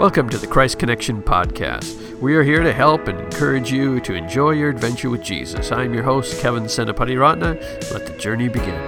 Welcome 0.00 0.30
to 0.30 0.38
the 0.38 0.46
Christ 0.46 0.78
Connection 0.78 1.22
Podcast. 1.22 2.18
We 2.20 2.34
are 2.34 2.42
here 2.42 2.62
to 2.62 2.72
help 2.72 3.06
and 3.06 3.20
encourage 3.20 3.70
you 3.70 4.00
to 4.00 4.14
enjoy 4.14 4.52
your 4.52 4.70
adventure 4.70 5.10
with 5.10 5.22
Jesus. 5.22 5.70
I'm 5.72 5.92
your 5.92 6.04
host, 6.04 6.40
Kevin 6.40 6.62
Senapatiratne. 6.62 7.60
Let 7.92 8.06
the 8.06 8.16
journey 8.18 8.48
begin. 8.48 8.80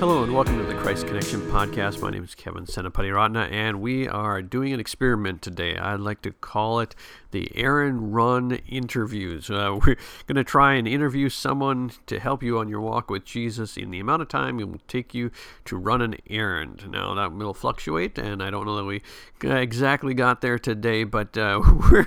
Hello 0.00 0.24
and 0.24 0.34
welcome 0.34 0.58
to 0.58 0.64
the 0.64 0.74
Christ 0.80 1.06
Connection 1.06 1.42
podcast. 1.42 2.02
My 2.02 2.10
name 2.10 2.24
is 2.24 2.34
Kevin 2.34 2.64
Senapatiratne, 2.64 3.52
and 3.52 3.80
we 3.80 4.08
are 4.08 4.42
doing 4.42 4.72
an 4.72 4.80
experiment 4.80 5.42
today. 5.42 5.76
I'd 5.76 6.00
like 6.00 6.22
to 6.22 6.32
call 6.32 6.80
it 6.80 6.96
the 7.30 7.50
Errand 7.56 8.14
Run 8.14 8.52
interviews. 8.68 9.50
Uh, 9.50 9.78
we're 9.86 9.96
going 10.26 10.36
to 10.36 10.44
try 10.44 10.74
and 10.74 10.86
interview 10.86 11.28
someone 11.28 11.92
to 12.06 12.18
help 12.18 12.42
you 12.42 12.58
on 12.58 12.68
your 12.68 12.80
walk 12.80 13.10
with 13.10 13.24
Jesus 13.24 13.76
in 13.76 13.90
the 13.90 14.00
amount 14.00 14.22
of 14.22 14.28
time 14.28 14.60
it 14.60 14.68
will 14.68 14.80
take 14.88 15.14
you 15.14 15.30
to 15.64 15.76
run 15.76 16.02
an 16.02 16.16
errand. 16.28 16.90
Now, 16.90 17.14
that 17.14 17.32
will 17.32 17.54
fluctuate, 17.54 18.18
and 18.18 18.42
I 18.42 18.50
don't 18.50 18.66
know 18.66 18.76
that 18.76 18.84
we 18.84 19.02
exactly 19.42 20.14
got 20.14 20.40
there 20.40 20.58
today, 20.58 21.04
but 21.04 21.36
uh, 21.36 21.60
we're, 21.90 22.06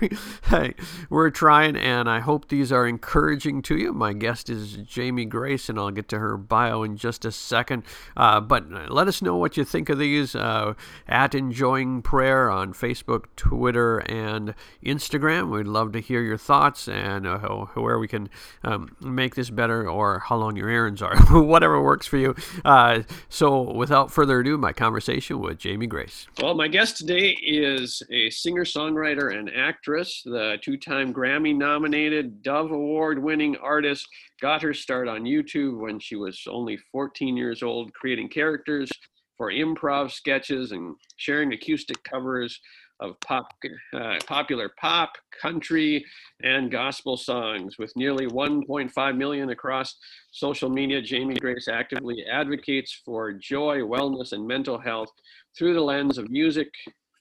hey, 0.49 0.73
we're 1.09 1.29
trying, 1.29 1.75
and 1.75 2.09
I 2.09 2.19
hope 2.19 2.49
these 2.49 2.71
are 2.71 2.87
encouraging 2.87 3.61
to 3.63 3.77
you. 3.77 3.93
My 3.93 4.13
guest 4.13 4.49
is 4.49 4.73
Jamie 4.77 5.25
Grace, 5.25 5.69
and 5.69 5.79
I'll 5.79 5.91
get 5.91 6.07
to 6.09 6.19
her 6.19 6.37
bio 6.37 6.83
in 6.83 6.97
just 6.97 7.25
a 7.25 7.31
second. 7.31 7.83
Uh, 8.15 8.39
but 8.39 8.69
let 8.91 9.07
us 9.07 9.21
know 9.21 9.35
what 9.37 9.57
you 9.57 9.63
think 9.63 9.89
of 9.89 9.97
these 9.97 10.35
uh, 10.35 10.73
at 11.07 11.33
Enjoying 11.33 12.01
Prayer 12.01 12.49
on 12.49 12.73
Facebook, 12.73 13.25
Twitter, 13.35 13.99
and 13.99 14.53
Instagram. 14.83 15.12
Instagram. 15.13 15.51
We'd 15.51 15.67
love 15.67 15.91
to 15.93 15.99
hear 15.99 16.21
your 16.21 16.37
thoughts 16.37 16.87
and 16.87 17.27
uh, 17.27 17.37
where 17.75 17.99
we 17.99 18.07
can 18.07 18.29
um, 18.63 18.95
make 18.99 19.35
this 19.35 19.49
better 19.49 19.87
or 19.87 20.19
how 20.19 20.37
long 20.37 20.55
your 20.55 20.69
errands 20.69 21.01
are, 21.01 21.15
whatever 21.31 21.81
works 21.81 22.07
for 22.07 22.17
you. 22.17 22.35
Uh, 22.65 23.03
so, 23.29 23.73
without 23.73 24.11
further 24.11 24.39
ado, 24.39 24.57
my 24.57 24.73
conversation 24.73 25.39
with 25.39 25.59
Jamie 25.59 25.87
Grace. 25.87 26.27
Well, 26.41 26.55
my 26.55 26.67
guest 26.67 26.97
today 26.97 27.29
is 27.29 28.01
a 28.11 28.29
singer 28.29 28.63
songwriter 28.65 29.37
and 29.37 29.49
actress, 29.55 30.21
the 30.25 30.57
two 30.61 30.77
time 30.77 31.13
Grammy 31.13 31.55
nominated, 31.55 32.41
Dove 32.41 32.71
Award 32.71 33.21
winning 33.21 33.55
artist. 33.57 34.07
Got 34.41 34.61
her 34.63 34.73
start 34.73 35.07
on 35.07 35.23
YouTube 35.23 35.79
when 35.79 35.99
she 35.99 36.15
was 36.15 36.41
only 36.49 36.77
14 36.91 37.37
years 37.37 37.63
old, 37.63 37.93
creating 37.93 38.29
characters 38.29 38.89
for 39.37 39.51
improv 39.51 40.11
sketches 40.11 40.71
and 40.71 40.95
sharing 41.17 41.53
acoustic 41.53 42.03
covers 42.03 42.59
of 43.03 43.19
pop, 43.19 43.53
uh, 43.93 44.15
popular 44.25 44.71
pop, 44.79 45.11
country, 45.41 46.03
and 46.41 46.71
gospel 46.71 47.17
songs. 47.17 47.77
With 47.77 47.95
nearly 47.95 48.25
1.5 48.27 49.17
million 49.17 49.49
across 49.49 49.95
social 50.31 50.69
media, 50.69 51.01
Jamie 51.01 51.35
Grace 51.35 51.67
actively 51.67 52.23
advocates 52.25 53.01
for 53.05 53.33
joy, 53.33 53.79
wellness, 53.79 54.31
and 54.31 54.47
mental 54.47 54.79
health 54.79 55.11
through 55.57 55.73
the 55.73 55.81
lens 55.81 56.17
of 56.17 56.29
music, 56.29 56.69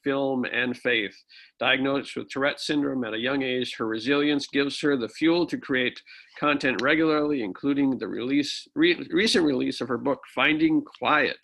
film, 0.03 0.45
and 0.45 0.75
faith. 0.77 1.15
Diagnosed 1.59 2.15
with 2.15 2.29
Tourette 2.29 2.59
syndrome 2.59 3.03
at 3.03 3.13
a 3.13 3.19
young 3.19 3.41
age, 3.41 3.75
her 3.77 3.87
resilience 3.87 4.47
gives 4.47 4.79
her 4.81 4.97
the 4.97 5.09
fuel 5.09 5.45
to 5.45 5.57
create 5.57 6.01
content 6.37 6.81
regularly, 6.81 7.43
including 7.43 7.97
the 7.97 8.07
release 8.07 8.67
re- 8.75 9.07
recent 9.11 9.45
release 9.45 9.79
of 9.81 9.87
her 9.87 9.97
book 9.97 10.19
Finding 10.33 10.81
Quiet, 10.99 11.37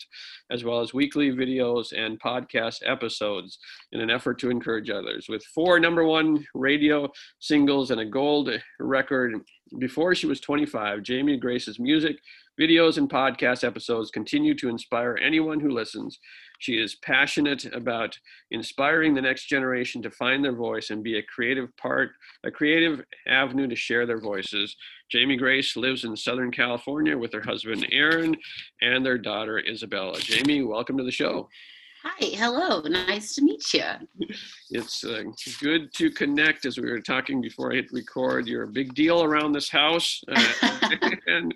as 0.51 0.63
well 0.63 0.81
as 0.81 0.93
weekly 0.93 1.31
videos 1.31 1.93
and 1.97 2.19
podcast 2.19 2.79
episodes 2.85 3.59
in 3.91 4.01
an 4.01 4.09
effort 4.09 4.39
to 4.39 4.49
encourage 4.49 4.89
others. 4.89 5.27
With 5.29 5.43
four 5.55 5.79
number 5.79 6.03
one 6.03 6.45
radio 6.53 7.09
singles 7.39 7.91
and 7.91 8.01
a 8.01 8.05
gold 8.05 8.49
record 8.79 9.35
before 9.77 10.15
she 10.15 10.25
was 10.25 10.39
25, 10.39 11.03
Jamie 11.03 11.37
Grace's 11.37 11.79
music, 11.79 12.17
videos, 12.59 12.97
and 12.97 13.09
podcast 13.09 13.63
episodes 13.63 14.11
continue 14.11 14.55
to 14.55 14.69
inspire 14.69 15.17
anyone 15.21 15.59
who 15.59 15.69
listens. 15.69 16.19
She 16.59 16.73
is 16.73 16.95
passionate 16.95 17.65
about 17.73 18.17
inspiring 18.51 19.13
the 19.13 19.21
next 19.21 19.45
generation 19.45 20.01
to 20.01 20.11
find 20.11 20.43
their 20.43 20.55
voice 20.55 20.89
and 20.89 21.03
be 21.03 21.17
a 21.17 21.23
creative 21.23 21.75
part, 21.77 22.11
a 22.43 22.51
creative 22.51 23.01
avenue 23.27 23.67
to 23.67 23.75
share 23.75 24.05
their 24.05 24.19
voices. 24.19 24.75
Jamie 25.09 25.37
Grace 25.37 25.77
lives 25.77 26.03
in 26.03 26.15
Southern 26.17 26.51
California 26.51 27.17
with 27.17 27.31
her 27.33 27.41
husband 27.41 27.87
Aaron 27.91 28.35
and 28.81 29.05
their 29.05 29.17
daughter 29.17 29.59
Isabella. 29.59 30.19
Jamie, 30.19 30.63
welcome 30.63 30.97
to 30.97 31.03
the 31.03 31.11
show. 31.11 31.49
Hi, 32.03 32.27
hello. 32.27 32.81
Nice 32.81 33.35
to 33.35 33.41
meet 33.41 33.73
you. 33.73 33.83
It's 34.69 35.03
uh, 35.03 35.23
good 35.59 35.93
to 35.95 36.09
connect. 36.09 36.65
As 36.65 36.77
we 36.77 36.89
were 36.89 37.01
talking 37.01 37.41
before 37.41 37.73
I 37.73 37.75
hit 37.75 37.91
record, 37.91 38.47
you're 38.47 38.63
a 38.63 38.67
big 38.67 38.93
deal 38.93 39.21
around 39.21 39.51
this 39.51 39.69
house, 39.69 40.23
uh, 40.31 40.79
and 41.27 41.53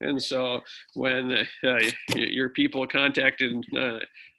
and 0.00 0.20
so 0.20 0.62
when 0.94 1.46
uh, 1.62 1.78
your 2.16 2.48
people 2.48 2.84
contacted 2.88 3.64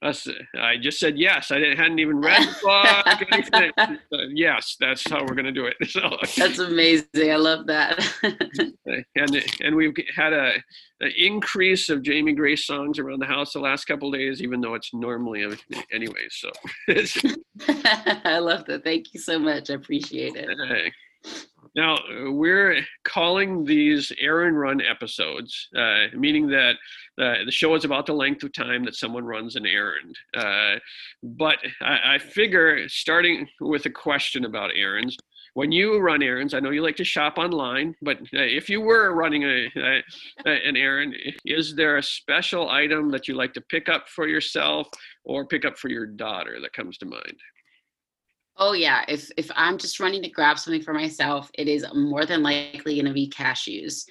us, 0.06 0.28
I 0.60 0.78
just 0.78 1.00
said 1.00 1.18
yes. 1.18 1.52
I 1.52 1.60
hadn't 1.76 2.00
even 2.00 2.22
read 2.22 2.42
the 2.44 3.80
book. 3.82 4.00
yes, 4.34 4.76
that's 4.80 5.10
how 5.10 5.22
we're 5.22 5.36
going 5.36 5.46
to 5.46 5.52
do 5.52 5.66
it. 5.66 5.76
So 5.96 6.18
that's 6.36 6.60
amazing. 6.60 7.32
I 7.32 7.38
love 7.38 7.68
that. 7.68 8.06
and 9.16 9.44
and 9.62 9.76
we've 9.76 9.94
had 10.14 10.34
a 10.34 10.56
an 11.00 11.12
increase 11.18 11.90
of 11.90 12.02
Jamie 12.02 12.34
Grace 12.34 12.66
songs 12.66 13.00
around 13.00 13.20
the 13.20 13.26
house 13.26 13.54
the 13.54 13.60
last 13.60 13.86
couple 13.86 14.12
days, 14.12 14.42
even 14.42 14.60
though 14.60 14.74
it's 14.74 14.94
normally 14.94 15.46
anyway. 15.94 16.28
So 16.30 16.52
I 18.28 18.40
love 18.40 18.66
that. 18.66 18.82
Thank 18.84 19.14
you 19.14 19.22
so 19.22 19.40
much. 19.40 19.70
I 19.70 19.76
appreciate 19.76 20.36
it. 20.36 20.94
Now 21.76 21.98
we're 22.30 22.82
calling 23.04 23.66
these 23.66 24.12
errand 24.20 24.60
run 24.60 24.82
episodes, 24.82 25.68
uh, 25.76 26.08
meaning 26.14 26.48
that 26.48 26.76
uh, 27.18 27.46
the 27.46 27.52
show 27.52 27.76
is 27.76 27.86
about 27.86 28.06
the 28.06 28.14
length 28.14 28.44
of 28.44 28.54
time 28.54 28.86
that 28.86 28.96
someone 28.96 29.26
runs 29.26 29.56
an 29.56 29.66
errand. 29.66 30.18
Uh, 30.36 30.76
but 31.22 31.58
I, 31.82 32.16
I 32.16 32.18
figure 32.18 32.88
starting 32.88 33.48
with 33.60 33.86
a 33.86 33.90
question 33.90 34.46
about 34.46 34.72
errands 34.76 35.18
when 35.56 35.72
you 35.72 36.00
run 36.00 36.22
errands, 36.22 36.54
I 36.54 36.60
know 36.60 36.72
you 36.72 36.84
like 36.84 36.98
to 36.98 37.06
shop 37.06 37.38
online, 37.38 37.96
but 38.02 38.18
uh, 38.18 38.44
if 38.44 38.70
you 38.70 38.82
were 38.82 39.16
running 39.16 39.44
a, 39.44 39.72
a, 39.78 40.50
an 40.50 40.76
errand, 40.76 41.16
is 41.46 41.76
there 41.76 41.96
a 41.96 42.04
special 42.04 42.70
item 42.70 43.10
that 43.12 43.30
you 43.30 43.36
like 43.36 43.54
to 43.54 43.62
pick 43.62 43.88
up 43.88 44.10
for 44.10 44.28
yourself 44.28 44.90
or 45.24 45.48
pick 45.48 45.64
up 45.64 45.78
for 45.78 45.88
your 45.88 46.06
daughter 46.06 46.60
that 46.62 46.74
comes 46.74 46.98
to 46.98 47.06
mind? 47.06 47.38
Oh 48.58 48.74
yeah, 48.74 49.04
if 49.08 49.30
if 49.38 49.52
I'm 49.56 49.78
just 49.78 50.00
running 50.00 50.22
to 50.24 50.30
grab 50.30 50.58
something 50.58 50.82
for 50.82 50.94
myself, 50.94 51.52
it 51.56 51.68
is 51.68 51.86
more 51.94 52.26
than 52.26 52.42
likely 52.42 52.96
going 52.96 53.06
to 53.06 53.14
be 53.14 53.30
cashews. 53.30 54.06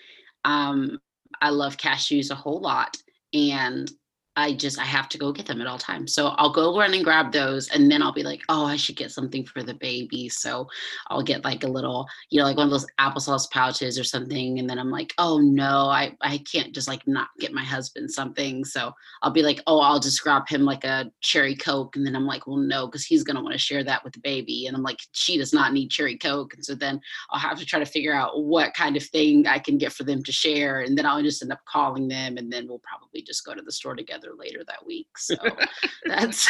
Um, 0.44 0.99
I 1.41 1.50
love 1.50 1.77
cashews 1.78 2.31
a 2.31 2.34
whole 2.34 2.60
lot, 2.60 2.97
and 3.33 3.91
I 4.37 4.55
just 4.55 4.81
I 4.81 4.84
have 4.84 5.09
to 5.11 5.19
go 5.19 5.33
get 5.33 5.47
them 5.47 5.61
at 5.61 5.67
all 5.67 5.78
times. 5.78 6.12
So 6.15 6.28
I'll 6.39 6.53
go 6.53 6.77
run 6.77 6.93
and 6.93 7.05
grab 7.05 7.33
those 7.33 7.69
and 7.69 7.91
then 7.91 8.03
I'll 8.03 8.12
be 8.12 8.25
like, 8.25 8.43
oh, 8.49 8.65
I 8.65 8.77
should 8.77 8.97
get 8.97 9.12
something 9.12 9.45
for 9.45 9.62
the 9.62 9.75
baby. 9.75 10.28
So 10.28 10.69
I'll 11.09 11.22
get 11.22 11.45
like 11.45 11.62
a 11.62 11.69
little, 11.69 12.09
you 12.31 12.41
know, 12.41 12.47
like 12.47 12.56
one 12.56 12.67
of 12.67 12.72
those 12.72 12.87
applesauce 12.99 13.49
pouches 13.50 13.99
or 13.99 14.03
something. 14.03 14.59
And 14.59 14.69
then 14.69 14.78
I'm 14.78 14.91
like, 14.91 15.15
oh 15.19 15.39
no, 15.39 15.89
I, 15.89 16.17
I 16.21 16.39
can't 16.39 16.75
just 16.75 16.89
like 16.89 17.06
not 17.06 17.28
get 17.39 17.53
my 17.53 17.62
husband 17.62 18.11
something. 18.11 18.65
So 18.65 18.93
I'll 19.22 19.31
be 19.31 19.43
like, 19.43 19.61
oh, 19.69 19.78
I'll 19.78 20.00
just 20.00 20.22
grab 20.22 20.49
him 20.49 20.62
like 20.62 20.84
a 20.84 21.11
cherry 21.21 21.55
coke. 21.55 21.95
And 21.95 22.05
then 22.05 22.16
I'm 22.16 22.27
like, 22.27 22.49
well, 22.49 22.56
no, 22.56 22.87
because 22.87 23.05
he's 23.05 23.22
gonna 23.22 23.43
want 23.43 23.53
to 23.53 23.59
share 23.59 23.84
that 23.84 24.03
with 24.03 24.15
the 24.15 24.21
baby. 24.21 24.66
And 24.66 24.77
I'm 24.77 24.83
like, 24.83 24.99
she 25.12 25.39
does 25.39 25.53
not 25.53 25.72
need 25.72 25.91
cherry 25.91 26.19
coke. 26.19 26.55
And 26.55 26.65
so 26.65 26.75
then 26.75 27.01
I'll 27.31 27.39
have 27.39 27.59
to 27.61 27.66
try 27.66 27.78
to 27.78 27.87
figure 27.87 28.15
out 28.15 28.43
what 28.43 28.75
kind 28.75 28.97
of 28.97 29.05
thing 29.05 29.47
I 29.47 29.61
can 29.61 29.78
get 29.78 29.93
for 29.93 30.03
them 30.03 30.25
to 30.25 30.33
share. 30.33 30.81
And 30.81 30.99
then 30.99 31.06
I'll 31.06 31.22
just 31.22 31.41
end 31.41 31.53
up 31.53 31.65
calling 31.66 32.09
them 32.09 32.37
and 32.37 32.53
then 32.53 32.66
we'll 32.66 32.81
probably 32.81 33.22
just 33.22 33.45
go 33.45 33.55
to 33.55 33.62
the 33.62 33.71
store 33.71 33.95
together 33.95 34.24
later 34.39 34.62
that 34.67 34.85
week. 34.87 35.09
So 35.19 35.37
that's 36.07 36.49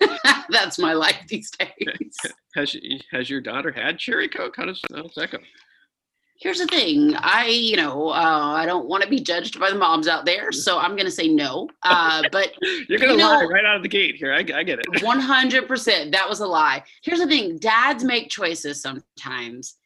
that's 0.50 0.78
my 0.78 0.92
life 0.92 1.20
these 1.28 1.50
days. 1.50 2.16
Has 2.54 2.76
has 3.10 3.28
your 3.28 3.40
daughter 3.40 3.72
had 3.72 3.98
cherry 3.98 4.28
coke? 4.28 4.54
How 4.56 4.64
does, 4.64 4.80
how 4.94 5.02
does 5.02 5.14
that 5.16 5.32
go? 5.32 5.38
Here's 6.36 6.58
the 6.58 6.66
thing. 6.66 7.14
I, 7.16 7.46
you 7.46 7.76
know, 7.76 8.10
uh, 8.10 8.54
I 8.56 8.66
don't 8.66 8.86
want 8.88 9.02
to 9.02 9.08
be 9.08 9.20
judged 9.20 9.58
by 9.58 9.70
the 9.70 9.78
moms 9.78 10.08
out 10.08 10.24
there, 10.24 10.52
so 10.52 10.78
I'm 10.78 10.92
going 10.92 11.06
to 11.06 11.10
say 11.10 11.28
no. 11.28 11.68
Uh, 11.82 12.22
but 12.32 12.52
you're 12.88 12.98
going 12.98 13.12
to 13.12 13.18
you 13.18 13.24
lie 13.24 13.44
right 13.44 13.64
out 13.64 13.76
of 13.76 13.82
the 13.82 13.88
gate 13.88 14.16
here. 14.16 14.32
I, 14.32 14.38
I 14.38 14.62
get 14.62 14.78
it. 14.78 14.86
100%. 14.86 16.12
That 16.12 16.28
was 16.28 16.40
a 16.40 16.46
lie. 16.46 16.82
Here's 17.02 17.20
the 17.20 17.26
thing. 17.26 17.58
Dads 17.58 18.04
make 18.04 18.30
choices 18.30 18.80
sometimes 18.80 19.76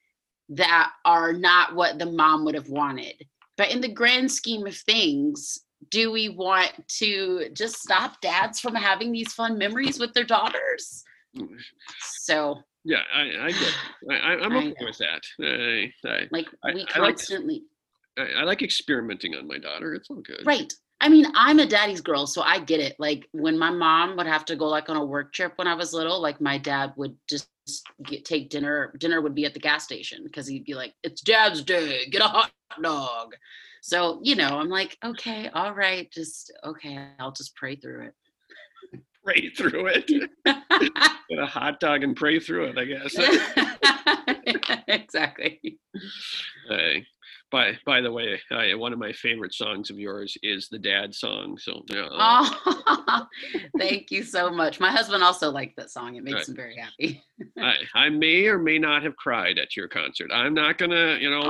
that 0.48 0.92
are 1.04 1.32
not 1.32 1.74
what 1.74 1.98
the 1.98 2.06
mom 2.06 2.44
would 2.44 2.54
have 2.54 2.68
wanted. 2.68 3.26
But 3.56 3.70
in 3.70 3.80
the 3.80 3.92
grand 3.92 4.30
scheme 4.30 4.66
of 4.66 4.76
things, 4.76 5.58
do 5.90 6.10
we 6.10 6.28
want 6.28 6.72
to 6.98 7.48
just 7.52 7.80
stop 7.80 8.20
dads 8.20 8.60
from 8.60 8.74
having 8.74 9.12
these 9.12 9.32
fun 9.32 9.58
memories 9.58 9.98
with 9.98 10.12
their 10.14 10.24
daughters? 10.24 11.04
So 12.00 12.62
yeah, 12.84 13.02
I, 13.14 13.46
I 13.46 13.50
get. 13.50 13.74
I, 14.10 14.32
am 14.44 14.56
okay 14.56 14.74
with 14.80 14.98
that. 14.98 15.22
I, 15.42 16.08
I, 16.08 16.28
like 16.30 16.48
we 16.74 16.86
constantly. 16.86 17.64
I 18.16 18.22
like, 18.22 18.30
I 18.36 18.42
like 18.44 18.62
experimenting 18.62 19.34
on 19.34 19.46
my 19.46 19.58
daughter. 19.58 19.94
It's 19.94 20.08
all 20.10 20.22
good. 20.22 20.42
Right. 20.44 20.72
I 21.00 21.08
mean, 21.08 21.26
I'm 21.34 21.60
a 21.60 21.66
daddy's 21.66 22.00
girl, 22.00 22.26
so 22.26 22.42
I 22.42 22.58
get 22.58 22.80
it. 22.80 22.96
Like 22.98 23.28
when 23.32 23.56
my 23.56 23.70
mom 23.70 24.16
would 24.16 24.26
have 24.26 24.44
to 24.46 24.56
go 24.56 24.66
like 24.68 24.88
on 24.88 24.96
a 24.96 25.04
work 25.04 25.32
trip 25.32 25.52
when 25.56 25.68
I 25.68 25.74
was 25.74 25.92
little, 25.92 26.20
like 26.20 26.40
my 26.40 26.58
dad 26.58 26.92
would 26.96 27.14
just 27.28 27.48
get, 28.04 28.24
take 28.24 28.50
dinner. 28.50 28.92
Dinner 28.98 29.20
would 29.20 29.34
be 29.34 29.44
at 29.44 29.54
the 29.54 29.60
gas 29.60 29.84
station 29.84 30.24
because 30.24 30.48
he'd 30.48 30.64
be 30.64 30.74
like, 30.74 30.94
"It's 31.04 31.20
Dad's 31.20 31.62
day. 31.62 32.06
Get 32.10 32.22
a 32.22 32.28
hot 32.28 32.50
dog." 32.82 33.34
So, 33.82 34.20
you 34.22 34.36
know, 34.36 34.58
I'm 34.58 34.68
like, 34.68 34.96
okay, 35.04 35.48
all 35.54 35.74
right, 35.74 36.10
just 36.10 36.52
okay, 36.64 37.08
I'll 37.18 37.32
just 37.32 37.54
pray 37.56 37.76
through 37.76 38.06
it. 38.06 38.14
Pray 39.24 39.50
through 39.50 39.88
it. 39.88 40.06
Get 41.28 41.38
a 41.38 41.44
hot 41.44 41.80
dog 41.80 42.02
and 42.02 42.16
pray 42.16 42.38
through 42.38 42.72
it, 42.72 42.78
I 42.78 42.84
guess. 42.86 43.14
exactly. 44.88 45.78
Hey, 46.66 47.04
by 47.50 47.78
by 47.86 48.00
the 48.00 48.12
way, 48.12 48.40
I, 48.50 48.74
one 48.74 48.92
of 48.92 48.98
my 48.98 49.12
favorite 49.12 49.54
songs 49.54 49.90
of 49.90 49.98
yours 49.98 50.36
is 50.42 50.68
the 50.68 50.78
Dad 50.78 51.14
song. 51.14 51.58
So 51.58 51.82
yeah. 51.88 52.08
Uh 52.10 52.50
oh, 52.66 53.26
thank 53.78 54.10
you 54.10 54.22
so 54.22 54.50
much. 54.50 54.80
My 54.80 54.90
husband 54.90 55.22
also 55.22 55.50
liked 55.50 55.76
that 55.76 55.90
song. 55.90 56.16
It 56.16 56.24
makes 56.24 56.48
him 56.48 56.56
very 56.56 56.76
happy. 56.76 57.22
I, 57.58 57.74
I 57.94 58.08
may 58.08 58.46
or 58.46 58.58
may 58.58 58.78
not 58.78 59.02
have 59.02 59.16
cried 59.16 59.58
at 59.58 59.76
your 59.76 59.88
concert. 59.88 60.30
I'm 60.32 60.54
not 60.54 60.78
gonna, 60.78 61.18
you 61.20 61.30
know, 61.30 61.42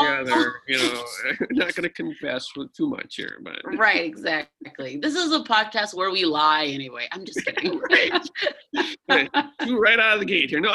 together, 0.00 0.54
you 0.68 0.78
know, 0.78 1.04
not 1.50 1.74
gonna 1.74 1.88
confess 1.88 2.48
with 2.56 2.72
too 2.72 2.88
much 2.88 3.16
here, 3.16 3.38
but 3.42 3.60
right, 3.76 4.04
exactly. 4.04 4.98
This 4.98 5.14
is 5.14 5.32
a 5.32 5.40
podcast 5.40 5.94
where 5.94 6.10
we 6.10 6.24
lie 6.24 6.66
anyway. 6.66 7.08
I'm 7.12 7.24
just 7.24 7.44
kidding. 7.44 7.80
right. 7.90 8.28
right. 9.08 9.30
right 9.68 9.98
out 9.98 10.14
of 10.14 10.20
the 10.20 10.26
gate 10.26 10.50
here. 10.50 10.60
No. 10.60 10.72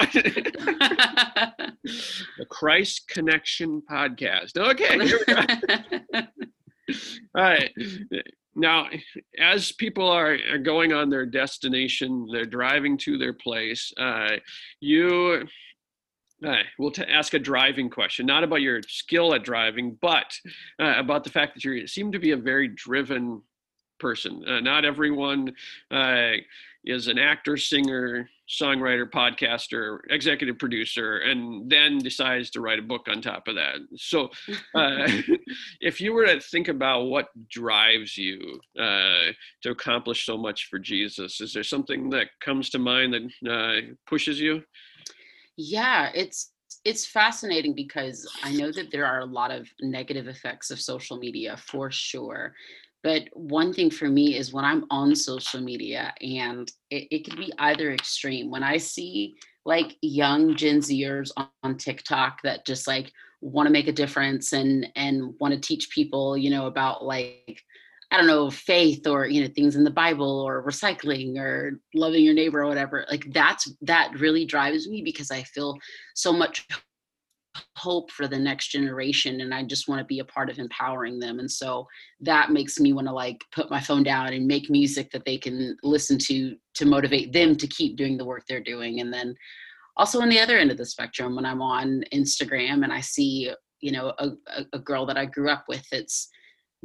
the 1.88 2.46
Christ 2.50 3.08
Connection 3.08 3.82
podcast. 3.90 4.58
Okay, 4.68 5.06
here 5.06 5.20
we 5.26 5.34
go. 5.34 5.42
All 7.36 7.44
right. 7.44 7.72
Now, 8.56 8.88
as 9.40 9.72
people 9.72 10.08
are, 10.10 10.38
are 10.52 10.58
going 10.58 10.92
on 10.92 11.10
their 11.10 11.26
destination, 11.26 12.28
they're 12.32 12.46
driving 12.46 12.98
to 13.00 13.18
their 13.18 13.34
place, 13.34 13.94
uh, 13.98 14.38
you 14.80 15.48
uh, 16.46 16.58
we'll 16.78 16.92
t- 16.92 17.04
ask 17.04 17.34
a 17.34 17.40
driving 17.40 17.90
question, 17.90 18.26
not 18.26 18.44
about 18.44 18.62
your 18.62 18.82
skill 18.84 19.34
at 19.34 19.44
driving, 19.44 19.98
but 20.02 20.32
uh, 20.80 20.94
about 20.98 21.24
the 21.24 21.30
fact 21.30 21.56
that 21.56 21.64
you 21.64 21.88
seem 21.88 22.12
to 22.12 22.20
be 22.20 22.32
a 22.32 22.38
very 22.38 22.68
driven 22.68 23.42
person. 24.00 24.44
Uh, 24.48 24.60
not 24.60 24.86
everyone 24.86 25.54
uh, 25.92 26.32
is 26.86 27.08
an 27.08 27.20
actor, 27.20 27.58
singer, 27.58 28.30
songwriter, 28.48 29.10
podcaster, 29.10 30.00
executive 30.10 30.58
producer, 30.58 31.18
and 31.20 31.70
then 31.70 31.98
decides 31.98 32.50
to 32.50 32.62
write 32.62 32.80
a 32.80 32.84
book 32.84 33.08
on 33.10 33.22
top 33.22 33.48
of 33.48 33.56
that. 33.56 33.76
So, 33.98 34.30
uh, 34.74 35.08
if 35.82 36.00
you 36.00 36.14
were 36.14 36.26
to 36.26 36.40
think 36.40 36.70
about 36.70 37.04
what 37.04 37.28
drives 37.50 38.18
you 38.18 38.60
uh, 38.80 39.32
to 39.64 39.72
accomplish 39.72 40.26
so 40.26 40.38
much 40.38 40.68
for 40.70 40.80
Jesus, 40.80 41.42
is 41.42 41.54
there 41.54 41.64
something 41.64 42.10
that 42.12 42.28
comes 42.40 42.70
to 42.72 42.80
mind 42.80 43.14
that 43.14 43.52
uh, 43.52 43.94
pushes 44.06 44.40
you? 44.40 44.64
Yeah, 45.58 46.12
it's 46.14 46.52
it's 46.86 47.06
fascinating 47.06 47.74
because 47.74 48.30
I 48.44 48.54
know 48.54 48.72
that 48.72 48.92
there 48.92 49.06
are 49.06 49.20
a 49.20 49.26
lot 49.26 49.52
of 49.52 49.68
negative 49.82 50.28
effects 50.28 50.72
of 50.72 50.80
social 50.80 51.18
media 51.18 51.58
for 51.58 51.92
sure. 51.92 52.54
But 53.04 53.24
one 53.34 53.74
thing 53.74 53.90
for 53.90 54.10
me 54.10 54.36
is 54.36 54.52
when 54.52 54.66
I'm 54.66 54.86
on 54.90 55.16
social 55.16 55.62
media, 55.62 56.14
and 56.22 56.70
it, 56.90 57.08
it 57.12 57.26
could 57.26 57.38
be 57.38 57.52
either 57.60 57.92
extreme. 57.92 58.50
When 58.50 58.64
I 58.64 58.78
see 58.78 59.36
like 59.66 59.98
young 60.02 60.56
Gen 60.56 60.80
Zers 60.80 61.32
on, 61.38 61.48
on 61.64 61.78
TikTok 61.78 62.42
that 62.44 62.66
just 62.66 62.88
like 62.88 63.12
want 63.42 63.68
to 63.68 63.74
make 63.74 63.88
a 63.88 63.94
difference 63.94 64.54
and 64.54 64.88
and 64.96 65.36
want 65.40 65.54
to 65.54 65.60
teach 65.60 65.90
people, 65.92 66.38
you 66.38 66.50
know, 66.50 66.66
about 66.66 67.06
like 67.06 67.62
I 68.10 68.18
don't 68.18 68.28
know, 68.28 68.50
faith 68.50 69.06
or 69.06 69.28
you 69.28 69.42
know 69.42 69.50
things 69.54 69.76
in 69.76 69.84
the 69.84 69.92
Bible 69.92 70.42
or 70.42 70.66
recycling 70.66 71.38
or 71.38 71.80
loving 71.94 72.24
your 72.24 72.34
neighbor 72.34 72.62
or 72.62 72.68
whatever. 72.68 73.06
Like 73.10 73.26
that's 73.32 73.72
that 73.82 74.18
really 74.20 74.46
drives 74.46 74.88
me 74.88 75.02
because 75.02 75.30
I 75.30 75.44
feel 75.44 75.78
so 76.16 76.32
much 76.34 76.66
hope 77.76 78.12
for 78.12 78.28
the 78.28 78.38
next 78.38 78.70
generation 78.70 79.42
and 79.42 79.54
i 79.54 79.64
just 79.64 79.88
want 79.88 80.00
to 80.00 80.06
be 80.06 80.20
a 80.20 80.26
part 80.26 80.50
of 80.50 80.60
empowering 80.60 81.20
them 81.20 81.40
and 81.40 81.50
so 81.50 81.86
that 82.20 82.52
makes 82.52 82.80
me 82.80 82.94
want 82.94 83.08
to 83.08 83.14
like 83.14 83.44
put 83.52 83.70
my 83.70 83.80
phone 83.80 84.04
down 84.04 84.34
and 84.34 84.48
make 84.48 84.70
music 84.70 85.10
that 85.12 85.26
they 85.26 85.38
can 85.38 85.76
listen 85.84 86.18
to 86.18 86.56
to 86.74 86.86
motivate 86.86 87.34
them 87.34 87.56
to 87.56 87.68
keep 87.68 87.98
doing 87.98 88.18
the 88.18 88.26
work 88.26 88.44
they're 88.48 88.62
doing 88.62 89.00
and 89.00 89.14
then 89.14 89.36
also 89.98 90.22
on 90.22 90.30
the 90.30 90.40
other 90.40 90.58
end 90.58 90.72
of 90.72 90.78
the 90.78 90.86
spectrum 90.86 91.36
when 91.36 91.46
i'm 91.46 91.62
on 91.62 92.04
instagram 92.14 92.84
and 92.84 92.94
i 92.94 93.02
see 93.02 93.52
you 93.82 93.92
know 93.92 94.14
a, 94.20 94.32
a 94.74 94.80
girl 94.80 95.06
that 95.06 95.18
i 95.18 95.26
grew 95.26 95.50
up 95.50 95.66
with 95.68 95.86
that's 95.92 96.30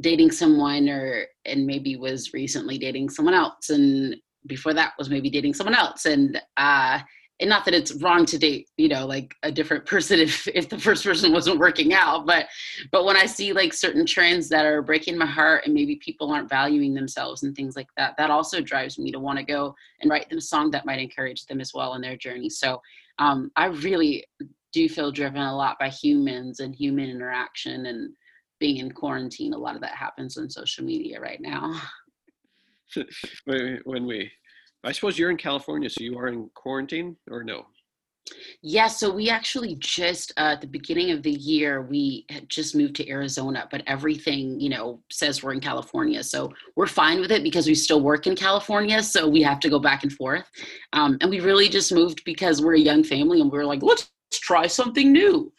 dating 0.01 0.31
someone 0.31 0.89
or 0.89 1.25
and 1.45 1.65
maybe 1.65 1.95
was 1.95 2.33
recently 2.33 2.77
dating 2.77 3.09
someone 3.09 3.33
else 3.33 3.69
and 3.69 4.15
before 4.47 4.73
that 4.73 4.93
was 4.97 5.09
maybe 5.09 5.29
dating 5.29 5.53
someone 5.53 5.75
else 5.75 6.05
and 6.05 6.41
uh 6.57 6.99
and 7.39 7.49
not 7.49 7.65
that 7.65 7.73
it's 7.73 7.93
wrong 7.95 8.25
to 8.25 8.37
date 8.37 8.69
you 8.77 8.87
know 8.87 9.05
like 9.05 9.35
a 9.43 9.51
different 9.51 9.85
person 9.93 10.19
if 10.19 10.47
if 10.47 10.69
the 10.69 10.79
first 10.79 11.03
person 11.03 11.31
wasn't 11.31 11.57
working 11.57 11.93
out 11.93 12.25
but 12.25 12.47
but 12.91 13.05
when 13.05 13.17
i 13.17 13.25
see 13.25 13.53
like 13.53 13.73
certain 13.73 14.05
trends 14.05 14.49
that 14.49 14.65
are 14.65 14.81
breaking 14.81 15.17
my 15.17 15.25
heart 15.25 15.63
and 15.65 15.73
maybe 15.73 15.95
people 15.97 16.31
aren't 16.31 16.49
valuing 16.49 16.93
themselves 16.93 17.43
and 17.43 17.55
things 17.55 17.75
like 17.75 17.87
that 17.97 18.13
that 18.17 18.29
also 18.29 18.61
drives 18.61 18.99
me 18.99 19.11
to 19.11 19.19
want 19.19 19.37
to 19.37 19.43
go 19.43 19.75
and 20.01 20.09
write 20.09 20.29
them 20.29 20.37
a 20.37 20.41
song 20.41 20.71
that 20.71 20.85
might 20.85 20.99
encourage 20.99 21.45
them 21.45 21.59
as 21.59 21.73
well 21.73 21.93
in 21.95 22.01
their 22.01 22.17
journey. 22.17 22.49
So 22.49 22.81
um, 23.19 23.51
i 23.55 23.65
really 23.65 24.25
do 24.73 24.89
feel 24.89 25.11
driven 25.11 25.41
a 25.41 25.55
lot 25.55 25.77
by 25.79 25.87
humans 25.87 26.59
and 26.59 26.75
human 26.75 27.09
interaction 27.09 27.85
and 27.85 28.11
being 28.59 28.77
in 28.77 28.91
quarantine. 28.91 29.53
A 29.53 29.57
lot 29.57 29.75
of 29.75 29.81
that 29.81 29.95
happens 29.95 30.37
on 30.37 30.49
social 30.49 30.83
media 30.83 31.21
right 31.21 31.39
now. 31.39 31.79
When 33.45 34.05
we 34.05 34.31
I 34.83 34.91
suppose 34.91 35.17
you're 35.17 35.31
in 35.31 35.37
California, 35.37 35.89
so 35.89 36.03
you 36.03 36.17
are 36.17 36.27
in 36.27 36.49
quarantine 36.53 37.15
or 37.29 37.43
no? 37.43 37.65
Yeah, 38.61 38.87
so 38.87 39.13
we 39.13 39.29
actually 39.29 39.75
just 39.79 40.31
uh, 40.37 40.53
at 40.53 40.61
the 40.61 40.67
beginning 40.67 41.11
of 41.11 41.23
the 41.23 41.31
year 41.31 41.81
we 41.81 42.25
had 42.29 42.47
just 42.49 42.75
moved 42.75 42.95
to 42.95 43.09
Arizona, 43.09 43.67
but 43.69 43.83
everything 43.85 44.59
you 44.59 44.69
know 44.69 45.01
says 45.11 45.43
we're 45.43 45.53
in 45.53 45.59
California, 45.59 46.23
so 46.23 46.51
we're 46.75 46.87
fine 46.87 47.19
with 47.19 47.31
it 47.31 47.43
because 47.43 47.67
we 47.67 47.75
still 47.75 48.01
work 48.01 48.25
in 48.25 48.35
California, 48.35 49.03
so 49.03 49.27
we 49.27 49.41
have 49.41 49.59
to 49.59 49.69
go 49.69 49.79
back 49.79 50.03
and 50.03 50.13
forth. 50.13 50.49
Um, 50.93 51.17
and 51.19 51.29
we 51.29 51.41
really 51.41 51.67
just 51.67 51.93
moved 51.93 52.23
because 52.23 52.61
we're 52.61 52.75
a 52.75 52.79
young 52.79 53.03
family, 53.03 53.41
and 53.41 53.51
we 53.51 53.57
are 53.59 53.65
like, 53.65 53.83
let's 53.83 54.09
try 54.31 54.67
something 54.67 55.11
new. 55.11 55.51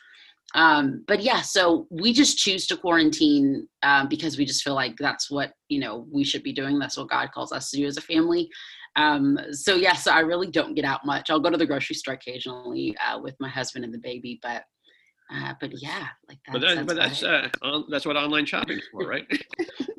Um, 0.54 1.04
but 1.08 1.20
yeah, 1.20 1.40
so 1.40 1.86
we 1.90 2.12
just 2.12 2.38
choose 2.38 2.66
to 2.68 2.76
quarantine 2.76 3.68
um, 3.82 4.08
because 4.08 4.38
we 4.38 4.44
just 4.44 4.62
feel 4.62 4.74
like 4.74 4.96
that's 4.98 5.30
what 5.30 5.52
you 5.68 5.80
know 5.80 6.06
we 6.12 6.24
should 6.24 6.42
be 6.42 6.52
doing. 6.52 6.78
That's 6.78 6.96
what 6.96 7.10
God 7.10 7.30
calls 7.32 7.52
us 7.52 7.70
to 7.70 7.76
do 7.76 7.86
as 7.86 7.96
a 7.96 8.02
family. 8.02 8.48
Um, 8.96 9.38
so 9.50 9.74
yes, 9.74 10.06
I 10.06 10.20
really 10.20 10.46
don't 10.46 10.74
get 10.74 10.84
out 10.84 11.04
much. 11.04 11.28
I'll 11.28 11.40
go 11.40 11.50
to 11.50 11.58
the 11.58 11.66
grocery 11.66 11.96
store 11.96 12.14
occasionally 12.14 12.96
uh, 12.98 13.18
with 13.18 13.34
my 13.40 13.48
husband 13.48 13.84
and 13.84 13.92
the 13.92 13.98
baby, 13.98 14.38
but 14.42 14.62
uh, 15.32 15.54
but 15.60 15.70
yeah, 15.82 16.08
like 16.28 16.38
that, 16.46 16.52
but, 16.52 16.60
that, 16.60 16.74
that's 16.74 16.86
but 16.86 16.96
that's 16.96 17.22
uh, 17.22 17.48
on, 17.62 17.84
that's 17.88 18.06
what 18.06 18.16
online 18.16 18.46
shopping 18.46 18.78
is 18.78 18.84
for, 18.92 19.08
right? 19.08 19.26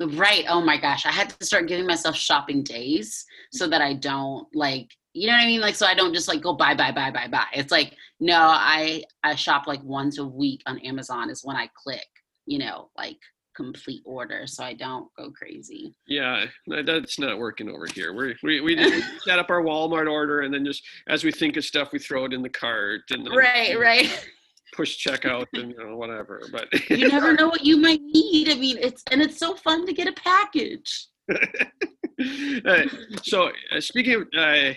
right. 0.14 0.44
Oh 0.48 0.60
my 0.60 0.78
gosh, 0.78 1.04
I 1.04 1.10
had 1.10 1.30
to 1.30 1.44
start 1.44 1.66
giving 1.66 1.86
myself 1.86 2.16
shopping 2.16 2.62
days 2.62 3.24
so 3.52 3.66
that 3.66 3.82
I 3.82 3.94
don't 3.94 4.46
like 4.54 4.88
you 5.16 5.26
know 5.26 5.32
what 5.32 5.42
I 5.42 5.46
mean? 5.46 5.60
Like 5.60 5.74
so 5.74 5.86
I 5.86 5.94
don't 5.94 6.14
just 6.14 6.28
like 6.28 6.42
go 6.42 6.52
buy 6.52 6.74
buy 6.74 6.92
buy 6.92 7.10
buy 7.10 7.26
buy. 7.26 7.46
It's 7.54 7.72
like 7.72 7.96
no, 8.20 8.38
I 8.38 9.02
I 9.24 9.34
shop 9.34 9.66
like 9.66 9.82
once 9.82 10.18
a 10.18 10.26
week 10.26 10.62
on 10.66 10.78
Amazon 10.80 11.30
is 11.30 11.42
when 11.44 11.56
I 11.56 11.68
click. 11.82 12.06
You 12.44 12.58
know, 12.58 12.90
like 12.96 13.18
complete 13.56 14.02
order 14.04 14.46
so 14.46 14.62
I 14.62 14.74
don't 14.74 15.08
go 15.16 15.30
crazy. 15.30 15.94
Yeah, 16.06 16.44
that's 16.66 17.18
not 17.18 17.38
working 17.38 17.70
over 17.70 17.86
here. 17.92 18.14
We're, 18.14 18.34
we 18.42 18.60
we 18.60 18.76
just 18.76 19.04
set 19.24 19.38
up 19.38 19.50
our 19.50 19.62
Walmart 19.62 20.10
order 20.10 20.42
and 20.42 20.52
then 20.52 20.64
just 20.64 20.82
as 21.08 21.24
we 21.24 21.32
think 21.32 21.56
of 21.56 21.64
stuff, 21.64 21.92
we 21.92 21.98
throw 21.98 22.26
it 22.26 22.34
in 22.34 22.42
the 22.42 22.50
cart 22.50 23.02
and 23.10 23.26
right, 23.34 23.78
right. 23.78 24.28
Push 24.74 25.04
checkout 25.04 25.46
and 25.54 25.70
you 25.70 25.78
know 25.78 25.96
whatever. 25.96 26.42
But 26.52 26.68
you 26.90 27.08
never 27.08 27.32
know 27.32 27.48
what 27.48 27.64
you 27.64 27.78
might 27.78 28.02
need. 28.02 28.50
I 28.50 28.54
mean, 28.56 28.76
it's 28.78 29.02
and 29.10 29.22
it's 29.22 29.38
so 29.38 29.54
fun 29.54 29.86
to 29.86 29.94
get 29.94 30.06
a 30.06 30.12
package. 30.12 31.08
uh, 32.64 32.82
so 33.22 33.50
uh, 33.72 33.80
speaking 33.80 34.14
of 34.14 34.28
uh, 34.36 34.72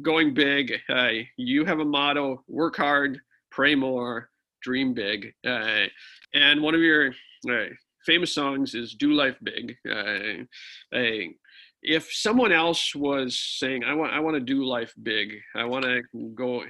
going 0.00 0.32
big, 0.32 0.74
uh, 0.88 1.10
you 1.36 1.64
have 1.64 1.80
a 1.80 1.84
motto: 1.84 2.44
work 2.46 2.76
hard, 2.76 3.18
pray 3.50 3.74
more, 3.74 4.30
dream 4.62 4.94
big. 4.94 5.32
Uh, 5.46 5.86
and 6.34 6.62
one 6.62 6.74
of 6.74 6.80
your 6.80 7.12
uh, 7.50 7.66
famous 8.06 8.32
songs 8.32 8.74
is 8.74 8.94
"Do 8.94 9.12
Life 9.12 9.36
Big." 9.42 9.76
If 11.80 12.12
someone 12.12 12.50
else 12.50 12.94
was 12.94 13.38
saying, 13.38 13.82
"I 13.84 13.94
want, 13.94 14.12
I 14.12 14.20
want 14.20 14.34
to 14.34 14.40
do 14.40 14.64
life 14.64 14.92
big. 15.02 15.34
I 15.56 15.64
want 15.64 15.84
to 15.84 16.02
go 16.34 16.64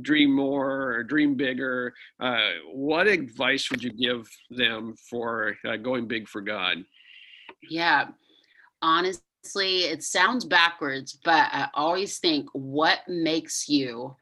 dream 0.00 0.32
more 0.32 0.94
or 0.94 1.04
dream 1.04 1.36
bigger," 1.36 1.94
what 2.72 3.06
advice 3.06 3.70
would 3.70 3.84
you 3.84 3.92
give 3.92 4.28
them 4.50 4.94
for 5.08 5.56
going 5.82 6.08
big 6.08 6.28
for 6.28 6.40
God? 6.40 6.84
Yeah, 7.68 8.08
honestly, 8.82 9.84
it 9.84 10.02
sounds 10.02 10.44
backwards, 10.44 11.18
but 11.24 11.48
I 11.52 11.68
always 11.74 12.18
think, 12.18 12.48
what 12.52 13.00
makes 13.08 13.68
you 13.68 14.16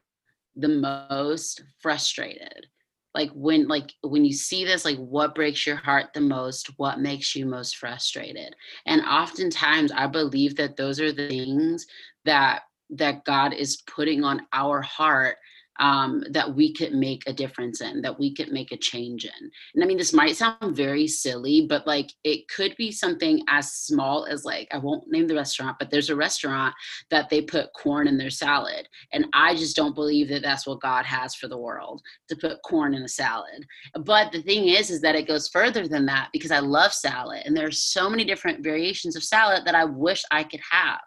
the 0.55 0.69
most 1.09 1.63
frustrated? 1.81 2.67
like 3.13 3.29
when 3.31 3.67
like 3.67 3.93
when 4.03 4.23
you 4.23 4.33
see 4.33 4.65
this 4.65 4.85
like 4.85 4.97
what 4.97 5.35
breaks 5.35 5.65
your 5.65 5.75
heart 5.75 6.07
the 6.13 6.21
most 6.21 6.69
what 6.77 6.99
makes 6.99 7.35
you 7.35 7.45
most 7.45 7.77
frustrated 7.77 8.55
and 8.85 9.01
oftentimes 9.01 9.91
i 9.91 10.07
believe 10.07 10.55
that 10.55 10.77
those 10.77 10.99
are 10.99 11.11
the 11.11 11.27
things 11.27 11.85
that 12.25 12.61
that 12.89 13.23
god 13.25 13.53
is 13.53 13.83
putting 13.87 14.23
on 14.23 14.41
our 14.53 14.81
heart 14.81 15.37
um, 15.79 16.23
that 16.29 16.53
we 16.53 16.73
could 16.73 16.93
make 16.93 17.23
a 17.27 17.33
difference 17.33 17.81
in, 17.81 18.01
that 18.01 18.19
we 18.19 18.33
could 18.33 18.51
make 18.51 18.71
a 18.71 18.77
change 18.77 19.25
in. 19.25 19.51
And 19.73 19.83
I 19.83 19.87
mean, 19.87 19.97
this 19.97 20.13
might 20.13 20.35
sound 20.35 20.75
very 20.75 21.07
silly, 21.07 21.65
but 21.67 21.87
like 21.87 22.11
it 22.23 22.47
could 22.49 22.75
be 22.77 22.91
something 22.91 23.43
as 23.47 23.71
small 23.71 24.25
as 24.25 24.45
like, 24.45 24.67
I 24.71 24.77
won't 24.77 25.09
name 25.09 25.27
the 25.27 25.35
restaurant, 25.35 25.77
but 25.79 25.89
there's 25.89 26.09
a 26.09 26.15
restaurant 26.15 26.75
that 27.09 27.29
they 27.29 27.41
put 27.41 27.73
corn 27.73 28.07
in 28.07 28.17
their 28.17 28.29
salad. 28.29 28.87
And 29.13 29.27
I 29.33 29.55
just 29.55 29.75
don't 29.75 29.95
believe 29.95 30.29
that 30.29 30.43
that's 30.43 30.67
what 30.67 30.81
God 30.81 31.05
has 31.05 31.35
for 31.35 31.47
the 31.47 31.57
world 31.57 32.01
to 32.29 32.35
put 32.35 32.61
corn 32.63 32.93
in 32.93 33.03
a 33.03 33.09
salad. 33.09 33.65
But 34.03 34.31
the 34.31 34.41
thing 34.41 34.67
is, 34.67 34.91
is 34.91 35.01
that 35.01 35.15
it 35.15 35.27
goes 35.27 35.47
further 35.47 35.87
than 35.87 36.05
that 36.07 36.29
because 36.33 36.51
I 36.51 36.59
love 36.59 36.93
salad 36.93 37.43
and 37.45 37.55
there 37.55 37.67
are 37.67 37.71
so 37.71 38.09
many 38.09 38.25
different 38.25 38.63
variations 38.63 39.15
of 39.15 39.23
salad 39.23 39.63
that 39.65 39.75
I 39.75 39.85
wish 39.85 40.23
I 40.31 40.43
could 40.43 40.61
have. 40.69 41.01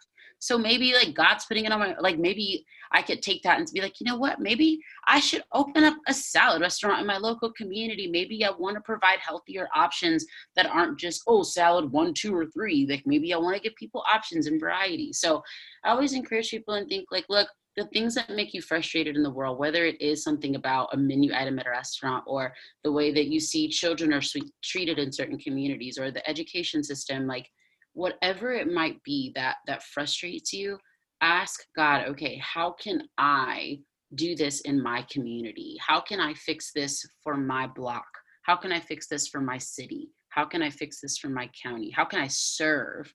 So 0.44 0.58
maybe 0.58 0.92
like 0.92 1.14
God's 1.14 1.46
putting 1.46 1.64
it 1.64 1.72
on 1.72 1.80
my 1.80 1.94
like 1.98 2.18
maybe 2.18 2.66
I 2.94 3.02
could 3.02 3.22
take 3.22 3.42
that 3.42 3.58
and 3.58 3.68
be 3.72 3.80
like, 3.80 4.00
you 4.00 4.06
know 4.06 4.16
what? 4.16 4.38
Maybe 4.38 4.78
I 5.06 5.18
should 5.18 5.42
open 5.52 5.82
up 5.82 5.96
a 6.06 6.14
salad 6.14 6.62
restaurant 6.62 7.00
in 7.00 7.06
my 7.06 7.18
local 7.18 7.52
community. 7.52 8.06
Maybe 8.06 8.44
I 8.44 8.50
want 8.50 8.76
to 8.76 8.80
provide 8.80 9.18
healthier 9.18 9.68
options 9.74 10.24
that 10.54 10.66
aren't 10.66 10.98
just 10.98 11.22
oh 11.26 11.42
salad 11.42 11.90
one, 11.90 12.14
two, 12.14 12.34
or 12.34 12.46
three. 12.46 12.86
Like 12.88 13.02
maybe 13.04 13.34
I 13.34 13.36
want 13.36 13.56
to 13.56 13.62
give 13.62 13.74
people 13.74 14.04
options 14.10 14.46
and 14.46 14.60
variety. 14.60 15.12
So 15.12 15.42
I 15.82 15.90
always 15.90 16.12
encourage 16.12 16.50
people 16.50 16.74
and 16.74 16.88
think 16.88 17.08
like, 17.10 17.26
look, 17.28 17.48
the 17.76 17.86
things 17.86 18.14
that 18.14 18.30
make 18.30 18.54
you 18.54 18.62
frustrated 18.62 19.16
in 19.16 19.24
the 19.24 19.30
world, 19.30 19.58
whether 19.58 19.84
it 19.84 20.00
is 20.00 20.22
something 20.22 20.54
about 20.54 20.90
a 20.92 20.96
menu 20.96 21.34
item 21.34 21.58
at 21.58 21.66
a 21.66 21.70
restaurant 21.70 22.22
or 22.28 22.54
the 22.84 22.92
way 22.92 23.12
that 23.12 23.26
you 23.26 23.40
see 23.40 23.68
children 23.68 24.12
are 24.12 24.22
treated 24.62 25.00
in 25.00 25.12
certain 25.12 25.38
communities 25.38 25.98
or 25.98 26.12
the 26.12 26.28
education 26.30 26.84
system, 26.84 27.26
like 27.26 27.50
whatever 27.94 28.52
it 28.52 28.72
might 28.72 29.02
be 29.02 29.32
that 29.34 29.56
that 29.66 29.82
frustrates 29.82 30.52
you 30.52 30.78
ask 31.20 31.60
god 31.76 32.06
okay 32.08 32.40
how 32.42 32.72
can 32.72 33.02
i 33.18 33.78
do 34.14 34.34
this 34.36 34.60
in 34.62 34.82
my 34.82 35.02
community? 35.10 35.76
How 35.80 36.00
can 36.00 36.20
i 36.20 36.34
fix 36.34 36.72
this 36.72 37.04
for 37.22 37.36
my 37.36 37.66
block? 37.66 38.06
How 38.42 38.56
can 38.56 38.72
i 38.72 38.80
fix 38.80 39.06
this 39.06 39.28
for 39.28 39.40
my 39.40 39.58
city? 39.58 40.10
How 40.28 40.44
can 40.44 40.62
i 40.62 40.70
fix 40.70 41.00
this 41.00 41.18
for 41.18 41.28
my 41.28 41.50
county? 41.60 41.90
How 41.90 42.04
can 42.04 42.20
i 42.20 42.26
serve 42.28 43.12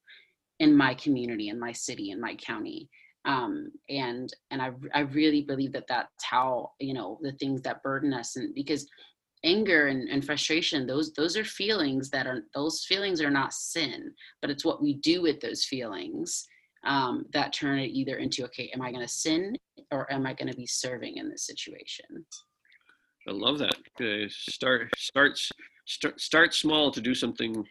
in 0.59 0.75
my 0.75 0.93
community 0.95 1.49
in 1.49 1.59
my 1.59 1.71
city 1.71 2.11
in 2.11 2.19
my 2.19 2.35
county? 2.35 2.89
Um, 3.25 3.71
and 3.89 4.31
and 4.51 4.61
I, 4.61 4.71
I 4.93 5.01
really 5.01 5.43
believe 5.43 5.73
that 5.73 5.87
that's 5.87 6.23
how 6.23 6.71
you 6.79 6.93
know 6.93 7.19
the 7.21 7.33
things 7.33 7.61
that 7.63 7.83
burden 7.83 8.13
us 8.13 8.35
and 8.35 8.53
because 8.55 8.87
anger 9.45 9.87
and, 9.87 10.09
and 10.09 10.25
frustration 10.25 10.85
those 10.85 11.13
those 11.13 11.37
are 11.37 11.45
feelings 11.45 12.09
that 12.09 12.27
are 12.27 12.43
those 12.53 12.83
feelings 12.85 13.21
are 13.21 13.29
not 13.29 13.53
sin 13.53 14.11
but 14.41 14.49
it's 14.49 14.65
what 14.65 14.81
we 14.81 14.95
do 14.95 15.21
with 15.21 15.39
those 15.39 15.63
feelings 15.63 16.45
um, 16.89 17.25
that 17.31 17.53
turn 17.53 17.79
it 17.79 17.91
either 17.91 18.17
into 18.17 18.43
okay 18.43 18.69
am 18.73 18.81
i 18.81 18.91
going 18.91 19.05
to 19.05 19.13
sin 19.13 19.55
or 19.91 20.11
am 20.11 20.25
i 20.25 20.33
going 20.33 20.49
to 20.51 20.57
be 20.57 20.67
serving 20.67 21.17
in 21.17 21.29
this 21.29 21.45
situation? 21.45 22.25
I 23.27 23.31
love 23.31 23.59
that. 23.59 23.75
Uh, 24.01 24.27
start 24.29 24.89
starts 24.97 25.49
start, 25.85 26.19
start 26.19 26.53
small 26.53 26.91
to 26.91 26.99
do 26.99 27.13
something 27.13 27.65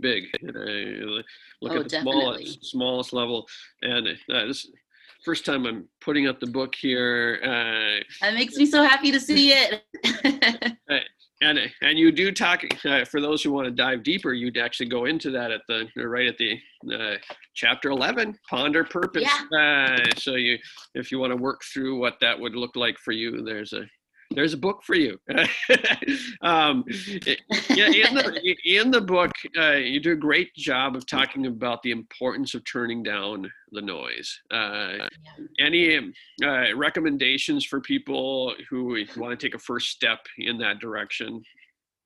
big 0.00 0.24
uh, 0.48 1.22
look 1.62 1.72
oh, 1.72 1.80
at 1.80 1.88
the 1.88 2.00
smallest, 2.00 2.64
smallest 2.64 3.12
level. 3.12 3.46
And 3.82 4.08
uh, 4.08 4.46
this 4.46 4.68
first 5.24 5.44
time 5.44 5.66
i'm 5.66 5.86
putting 6.00 6.26
up 6.26 6.40
the 6.40 6.46
book 6.46 6.74
here 6.74 7.40
uh, 7.42 8.02
that 8.22 8.34
makes 8.34 8.56
me 8.56 8.64
so 8.64 8.82
happy 8.82 9.12
to 9.12 9.20
see 9.20 9.52
it 9.52 9.82
and 11.40 11.58
and 11.82 11.98
you 11.98 12.12
do 12.12 12.30
talk 12.32 12.62
uh, 12.84 13.04
for 13.04 13.20
those 13.20 13.42
who 13.42 13.52
want 13.52 13.64
to 13.66 13.70
dive 13.70 14.02
deeper 14.02 14.32
you'd 14.32 14.58
actually 14.58 14.88
go 14.88 15.06
into 15.06 15.30
that 15.30 15.50
at 15.50 15.62
the 15.68 15.86
right 15.96 16.26
at 16.26 16.36
the 16.38 16.58
uh, 16.94 17.16
chapter 17.54 17.90
11 17.90 18.36
ponder 18.48 18.84
purpose 18.84 19.28
yeah. 19.50 19.58
uh, 19.58 20.10
so 20.16 20.34
you 20.34 20.58
if 20.94 21.10
you 21.10 21.18
want 21.18 21.30
to 21.30 21.36
work 21.36 21.62
through 21.72 21.98
what 21.98 22.14
that 22.20 22.38
would 22.38 22.54
look 22.54 22.76
like 22.76 22.98
for 22.98 23.12
you 23.12 23.42
there's 23.42 23.72
a 23.72 23.84
there's 24.30 24.54
a 24.54 24.58
book 24.58 24.82
for 24.84 24.94
you. 24.94 25.18
um, 26.42 26.84
yeah, 27.68 27.88
in 27.88 28.14
the, 28.14 28.56
in 28.64 28.90
the 28.90 29.00
book, 29.00 29.32
uh, 29.58 29.72
you 29.72 30.00
do 30.00 30.12
a 30.12 30.16
great 30.16 30.54
job 30.54 30.94
of 30.96 31.06
talking 31.06 31.46
about 31.46 31.82
the 31.82 31.90
importance 31.90 32.54
of 32.54 32.64
turning 32.64 33.02
down 33.02 33.50
the 33.72 33.82
noise. 33.82 34.40
Uh, 34.50 35.08
any 35.58 35.98
uh, 36.44 36.76
recommendations 36.76 37.64
for 37.64 37.80
people 37.80 38.54
who 38.68 39.04
want 39.16 39.38
to 39.38 39.46
take 39.46 39.54
a 39.54 39.58
first 39.58 39.88
step 39.88 40.20
in 40.38 40.58
that 40.58 40.78
direction? 40.78 41.42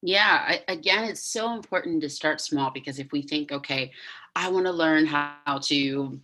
Yeah, 0.02 0.45
I, 0.47 0.61
again, 0.69 1.04
it's 1.04 1.25
so 1.25 1.54
important 1.54 2.02
to 2.02 2.11
start 2.11 2.40
small 2.40 2.71
because 2.71 2.99
if 2.99 3.12
we 3.12 3.23
think, 3.23 3.52
okay, 3.52 3.90
I 4.37 4.49
want 4.49 4.66
to 4.66 4.73
learn 4.73 5.07
how 5.07 5.59
to 5.62 6.21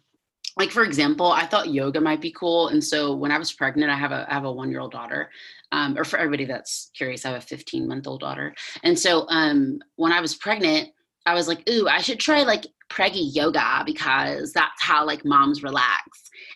like 0.56 0.70
for 0.70 0.84
example 0.84 1.30
i 1.30 1.46
thought 1.46 1.70
yoga 1.70 2.00
might 2.00 2.20
be 2.20 2.32
cool 2.32 2.68
and 2.68 2.82
so 2.82 3.14
when 3.14 3.30
i 3.30 3.38
was 3.38 3.52
pregnant 3.52 3.90
i 3.90 3.96
have 3.96 4.12
a 4.12 4.26
I 4.28 4.34
have 4.34 4.44
a 4.44 4.52
one 4.52 4.70
year 4.70 4.80
old 4.80 4.92
daughter 4.92 5.30
um, 5.72 5.96
or 5.96 6.04
for 6.04 6.18
everybody 6.18 6.44
that's 6.44 6.90
curious 6.96 7.24
i 7.24 7.30
have 7.30 7.38
a 7.38 7.46
15 7.46 7.86
month 7.86 8.06
old 8.06 8.20
daughter. 8.20 8.54
And 8.82 8.98
so 8.98 9.26
um, 9.28 9.80
when 9.96 10.12
i 10.12 10.20
was 10.20 10.34
pregnant 10.34 10.90
i 11.26 11.34
was 11.34 11.48
like 11.48 11.68
ooh 11.68 11.88
i 11.88 12.00
should 12.00 12.20
try 12.20 12.42
like 12.42 12.66
preggy 12.90 13.34
yoga 13.34 13.82
because 13.86 14.52
that's 14.52 14.82
how 14.82 15.06
like 15.06 15.24
moms 15.24 15.62
relax. 15.62 16.02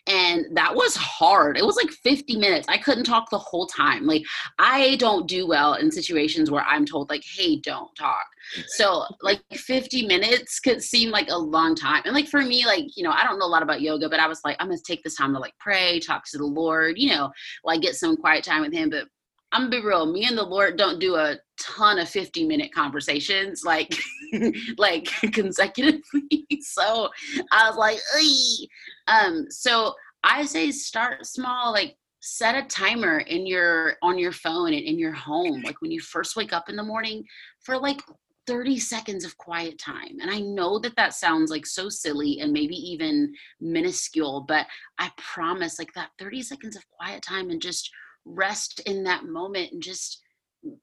And 0.06 0.44
that 0.54 0.74
was 0.74 0.94
hard. 0.96 1.56
It 1.56 1.64
was 1.64 1.76
like 1.76 1.90
50 1.90 2.36
minutes. 2.36 2.66
I 2.68 2.76
couldn't 2.76 3.04
talk 3.04 3.30
the 3.30 3.38
whole 3.38 3.66
time. 3.66 4.06
Like 4.06 4.22
i 4.58 4.96
don't 4.96 5.26
do 5.26 5.46
well 5.46 5.74
in 5.74 5.90
situations 5.90 6.50
where 6.50 6.64
i'm 6.64 6.84
told 6.84 7.08
like 7.08 7.24
hey 7.24 7.56
don't 7.56 7.94
talk. 7.96 8.26
So 8.68 9.04
like 9.22 9.42
50 9.52 10.06
minutes 10.06 10.60
could 10.60 10.82
seem 10.82 11.10
like 11.10 11.28
a 11.30 11.38
long 11.38 11.74
time. 11.74 12.02
And 12.04 12.14
like 12.14 12.28
for 12.28 12.42
me 12.42 12.66
like 12.66 12.84
you 12.96 13.04
know 13.04 13.12
i 13.12 13.24
don't 13.24 13.38
know 13.38 13.46
a 13.46 13.54
lot 13.54 13.62
about 13.62 13.80
yoga 13.80 14.08
but 14.08 14.20
i 14.20 14.26
was 14.26 14.40
like 14.44 14.56
i'm 14.60 14.68
gonna 14.68 14.80
take 14.86 15.02
this 15.02 15.16
time 15.16 15.32
to 15.32 15.38
like 15.38 15.54
pray 15.58 16.00
talk 16.00 16.24
to 16.26 16.38
the 16.38 16.44
lord 16.44 16.98
you 16.98 17.10
know 17.10 17.30
like 17.64 17.80
get 17.80 17.94
some 17.94 18.16
quiet 18.16 18.44
time 18.44 18.62
with 18.62 18.72
him. 18.72 18.90
But 18.90 19.06
I'm 19.52 19.70
gonna 19.70 19.82
be 19.82 19.86
real. 19.86 20.12
Me 20.12 20.26
and 20.26 20.36
the 20.36 20.42
Lord 20.42 20.76
don't 20.76 20.98
do 20.98 21.14
a 21.14 21.38
ton 21.58 21.98
of 21.98 22.08
50 22.08 22.46
minute 22.46 22.72
conversations 22.74 23.62
like 23.64 23.94
like 24.78 25.06
consecutively. 25.32 26.46
so 26.60 27.08
I 27.52 27.68
was 27.68 27.76
like, 27.76 27.98
Ey. 28.18 28.68
um, 29.08 29.46
so 29.50 29.94
I 30.22 30.44
say 30.44 30.70
start 30.70 31.26
small, 31.26 31.72
like 31.72 31.96
set 32.20 32.54
a 32.54 32.66
timer 32.66 33.18
in 33.18 33.46
your 33.46 33.96
on 34.02 34.18
your 34.18 34.32
phone 34.32 34.72
and 34.72 34.82
in 34.82 34.98
your 34.98 35.12
home, 35.12 35.62
like 35.62 35.80
when 35.80 35.90
you 35.90 36.00
first 36.00 36.36
wake 36.36 36.52
up 36.52 36.68
in 36.68 36.76
the 36.76 36.82
morning 36.82 37.24
for 37.60 37.78
like 37.78 38.00
30 38.46 38.78
seconds 38.78 39.24
of 39.24 39.36
quiet 39.38 39.78
time. 39.78 40.18
And 40.20 40.30
I 40.30 40.40
know 40.40 40.78
that 40.80 40.96
that 40.96 41.14
sounds 41.14 41.50
like 41.50 41.66
so 41.66 41.88
silly 41.88 42.40
and 42.40 42.52
maybe 42.52 42.74
even 42.74 43.32
minuscule, 43.60 44.44
but 44.46 44.66
I 44.98 45.10
promise 45.16 45.78
like 45.78 45.92
that 45.94 46.10
30 46.18 46.42
seconds 46.42 46.76
of 46.76 46.88
quiet 46.90 47.22
time 47.22 47.50
and 47.50 47.60
just 47.60 47.90
rest 48.24 48.80
in 48.80 49.04
that 49.04 49.24
moment 49.24 49.72
and 49.72 49.82
just 49.82 50.23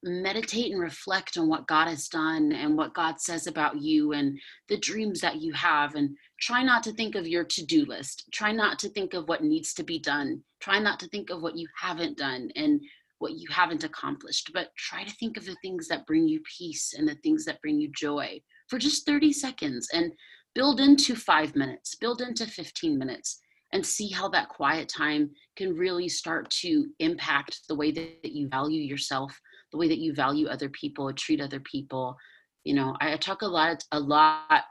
meditate 0.03 0.71
and 0.71 0.81
reflect 0.81 1.38
on 1.38 1.47
what 1.47 1.67
God 1.67 1.88
has 1.88 2.07
done 2.07 2.51
and 2.51 2.77
what 2.77 2.93
God 2.93 3.19
says 3.19 3.47
about 3.47 3.81
you 3.81 4.13
and 4.13 4.39
the 4.69 4.77
dreams 4.77 5.21
that 5.21 5.41
you 5.41 5.53
have. 5.53 5.95
And 5.95 6.15
try 6.39 6.63
not 6.63 6.83
to 6.83 6.93
think 6.93 7.15
of 7.15 7.27
your 7.27 7.43
to 7.43 7.65
do 7.65 7.85
list. 7.85 8.25
Try 8.31 8.51
not 8.51 8.79
to 8.79 8.89
think 8.89 9.13
of 9.13 9.27
what 9.27 9.43
needs 9.43 9.73
to 9.75 9.83
be 9.83 10.00
done. 10.00 10.41
Try 10.59 10.79
not 10.79 11.00
to 11.00 11.07
think 11.07 11.29
of 11.29 11.41
what 11.41 11.57
you 11.57 11.67
haven't 11.79 12.17
done 12.17 12.50
and 12.55 12.81
what 13.19 13.33
you 13.33 13.47
haven't 13.51 13.83
accomplished, 13.83 14.51
but 14.53 14.69
try 14.77 15.03
to 15.03 15.15
think 15.15 15.38
of 15.38 15.45
the 15.45 15.55
things 15.61 15.88
that 15.88 16.07
bring 16.07 16.27
you 16.27 16.41
peace 16.57 16.93
and 16.97 17.07
the 17.07 17.15
things 17.15 17.45
that 17.45 17.61
bring 17.61 17.79
you 17.79 17.91
joy 17.95 18.41
for 18.67 18.79
just 18.79 19.05
30 19.05 19.31
seconds 19.31 19.88
and 19.93 20.11
build 20.55 20.79
into 20.79 21.15
five 21.15 21.55
minutes, 21.55 21.95
build 21.95 22.21
into 22.21 22.45
15 22.45 22.97
minutes 22.97 23.39
and 23.73 23.85
see 23.85 24.09
how 24.09 24.27
that 24.29 24.50
quiet 24.50 24.89
time 24.89 25.29
can 25.55 25.75
really 25.75 26.09
start 26.09 26.50
to 26.50 26.88
impact 27.00 27.61
the 27.69 27.75
way 27.75 27.91
that 27.91 28.19
you 28.23 28.47
value 28.50 28.81
yourself 28.81 29.39
the 29.71 29.77
way 29.77 29.87
that 29.87 29.99
you 29.99 30.13
value 30.13 30.47
other 30.47 30.69
people 30.69 31.11
treat 31.13 31.41
other 31.41 31.59
people 31.61 32.15
you 32.63 32.73
know 32.73 32.95
i 33.01 33.15
talk 33.17 33.41
a 33.41 33.47
lot 33.47 33.83
a 33.91 33.99
lot 33.99 34.63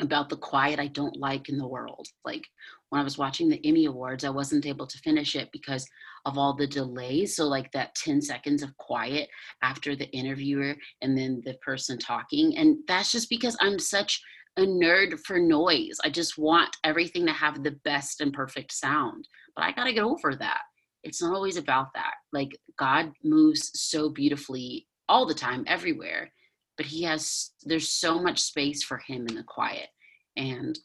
about 0.00 0.28
the 0.28 0.36
quiet 0.36 0.78
i 0.78 0.86
don't 0.88 1.16
like 1.16 1.48
in 1.48 1.58
the 1.58 1.66
world 1.66 2.06
like 2.24 2.46
when 2.88 3.00
i 3.00 3.04
was 3.04 3.18
watching 3.18 3.48
the 3.48 3.64
emmy 3.66 3.84
awards 3.84 4.24
i 4.24 4.30
wasn't 4.30 4.66
able 4.66 4.86
to 4.86 4.98
finish 4.98 5.36
it 5.36 5.48
because 5.52 5.86
of 6.26 6.36
all 6.36 6.54
the 6.54 6.66
delays 6.66 7.36
so 7.36 7.44
like 7.44 7.70
that 7.72 7.94
10 7.94 8.20
seconds 8.20 8.62
of 8.62 8.76
quiet 8.76 9.28
after 9.62 9.94
the 9.94 10.10
interviewer 10.10 10.74
and 11.02 11.16
then 11.16 11.42
the 11.44 11.54
person 11.64 11.98
talking 11.98 12.56
and 12.56 12.78
that's 12.88 13.12
just 13.12 13.28
because 13.28 13.56
i'm 13.60 13.78
such 13.78 14.20
a 14.56 14.62
nerd 14.62 15.18
for 15.20 15.38
noise. 15.38 15.96
I 16.04 16.10
just 16.10 16.38
want 16.38 16.76
everything 16.84 17.26
to 17.26 17.32
have 17.32 17.62
the 17.62 17.76
best 17.84 18.20
and 18.20 18.32
perfect 18.32 18.72
sound. 18.72 19.28
But 19.54 19.64
I 19.64 19.72
got 19.72 19.84
to 19.84 19.92
get 19.92 20.04
over 20.04 20.34
that. 20.36 20.60
It's 21.02 21.22
not 21.22 21.34
always 21.34 21.56
about 21.56 21.88
that. 21.94 22.14
Like 22.32 22.58
God 22.78 23.12
moves 23.24 23.70
so 23.74 24.10
beautifully 24.10 24.86
all 25.08 25.26
the 25.26 25.34
time, 25.34 25.64
everywhere. 25.66 26.30
But 26.76 26.86
He 26.86 27.02
has, 27.02 27.50
there's 27.64 27.88
so 27.88 28.20
much 28.20 28.40
space 28.40 28.82
for 28.82 28.98
Him 28.98 29.26
in 29.28 29.34
the 29.34 29.42
quiet. 29.42 29.88
And 30.36 30.78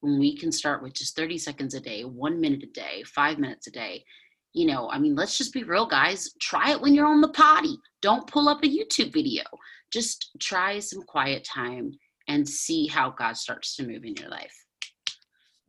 when 0.00 0.18
we 0.18 0.36
can 0.36 0.52
start 0.52 0.82
with 0.82 0.94
just 0.94 1.16
30 1.16 1.38
seconds 1.38 1.74
a 1.74 1.80
day, 1.80 2.02
one 2.02 2.40
minute 2.40 2.62
a 2.62 2.72
day, 2.72 3.02
five 3.14 3.38
minutes 3.38 3.66
a 3.66 3.70
day, 3.70 4.04
you 4.52 4.66
know, 4.66 4.90
I 4.90 4.98
mean, 4.98 5.14
let's 5.14 5.38
just 5.38 5.52
be 5.52 5.62
real, 5.62 5.86
guys. 5.86 6.30
Try 6.40 6.72
it 6.72 6.80
when 6.80 6.94
you're 6.94 7.06
on 7.06 7.20
the 7.20 7.28
potty. 7.28 7.76
Don't 8.02 8.26
pull 8.26 8.48
up 8.48 8.62
a 8.64 8.66
YouTube 8.66 9.12
video. 9.12 9.44
Just 9.92 10.30
try 10.40 10.78
some 10.78 11.02
quiet 11.02 11.44
time 11.44 11.92
and 12.28 12.48
see 12.48 12.86
how 12.86 13.10
God 13.10 13.36
starts 13.36 13.76
to 13.76 13.86
move 13.86 14.04
in 14.04 14.14
your 14.16 14.30
life. 14.30 14.54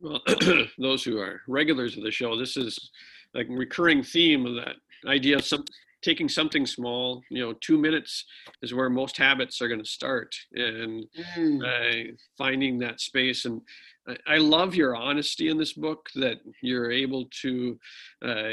Well, 0.00 0.20
those 0.78 1.04
who 1.04 1.18
are 1.18 1.40
regulars 1.46 1.96
of 1.96 2.04
the 2.04 2.10
show, 2.10 2.38
this 2.38 2.56
is 2.56 2.90
a 3.34 3.44
recurring 3.48 4.02
theme 4.02 4.46
of 4.46 4.54
that 4.56 4.76
idea 5.06 5.36
of 5.36 5.44
some 5.44 5.64
taking 6.02 6.28
something 6.28 6.66
small 6.66 7.22
you 7.30 7.44
know 7.44 7.52
two 7.60 7.78
minutes 7.78 8.24
is 8.62 8.74
where 8.74 8.90
most 8.90 9.16
habits 9.16 9.60
are 9.60 9.68
going 9.68 9.82
to 9.82 9.90
start 9.90 10.34
and 10.54 11.06
mm. 11.36 11.62
uh, 11.62 12.12
finding 12.38 12.78
that 12.78 13.00
space 13.00 13.44
and 13.44 13.60
I, 14.08 14.16
I, 14.26 14.36
love 14.38 14.74
your 14.74 14.96
honesty 14.96 15.48
in 15.48 15.58
this 15.58 15.74
book 15.74 16.08
that 16.14 16.38
you're 16.62 16.90
able 16.90 17.26
to 17.42 17.78
uh, 18.24 18.52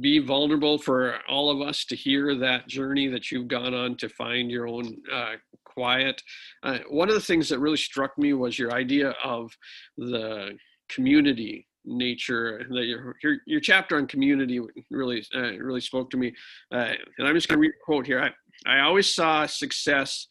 be 0.00 0.18
vulnerable 0.18 0.78
for 0.78 1.18
all 1.28 1.48
of 1.50 1.66
us 1.66 1.84
to 1.86 1.96
hear 1.96 2.34
that 2.34 2.66
journey 2.66 3.06
that 3.06 3.30
you've 3.30 3.48
gone 3.48 3.72
on 3.72 3.96
to 3.98 4.08
find 4.08 4.50
your 4.50 4.66
own 4.66 4.96
uh, 5.12 5.34
quiet 5.64 6.20
uh, 6.64 6.78
one 6.88 7.08
of 7.08 7.14
the 7.14 7.20
things 7.20 7.48
that 7.48 7.60
really 7.60 7.76
struck 7.76 8.16
me 8.18 8.32
was 8.32 8.58
your 8.58 8.72
idea 8.72 9.14
of 9.22 9.56
the 9.96 10.56
community 10.88 11.68
nature 11.84 12.66
that 12.70 12.84
your, 12.84 13.16
your, 13.22 13.36
your 13.46 13.60
chapter 13.60 13.96
on 13.96 14.06
community 14.06 14.60
really 14.90 15.24
uh, 15.34 15.56
really 15.58 15.80
spoke 15.80 16.10
to 16.10 16.16
me. 16.16 16.34
Uh, 16.72 16.92
and 17.18 17.26
i'm 17.26 17.34
just 17.34 17.48
going 17.48 17.56
to 17.56 17.60
read 17.60 17.70
a 17.70 17.84
quote 17.84 18.06
here. 18.06 18.20
I, 18.20 18.30
I 18.70 18.80
always 18.80 19.12
saw 19.12 19.46
success 19.46 20.26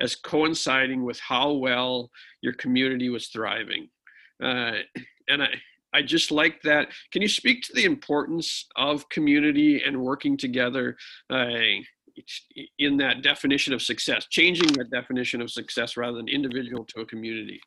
as 0.00 0.16
coinciding 0.16 1.04
with 1.04 1.20
how 1.20 1.52
well 1.52 2.10
your 2.42 2.54
community 2.54 3.08
was 3.08 3.28
thriving. 3.28 3.88
Uh, 4.42 4.78
and 5.28 5.42
i 5.42 5.48
i 5.92 6.02
just 6.02 6.32
like 6.32 6.60
that. 6.62 6.88
Can 7.12 7.22
you 7.22 7.28
speak 7.28 7.62
to 7.62 7.72
the 7.72 7.84
importance 7.84 8.66
of 8.76 9.08
community 9.10 9.82
and 9.84 10.02
working 10.02 10.36
together 10.36 10.96
uh, 11.30 11.46
in 12.78 12.96
that 12.96 13.22
definition 13.22 13.72
of 13.72 13.82
success 13.82 14.26
changing 14.30 14.72
that 14.72 14.90
definition 14.90 15.40
of 15.40 15.50
success 15.50 15.96
rather 15.96 16.16
than 16.16 16.28
individual 16.28 16.84
to 16.84 17.00
a 17.00 17.06
community? 17.06 17.60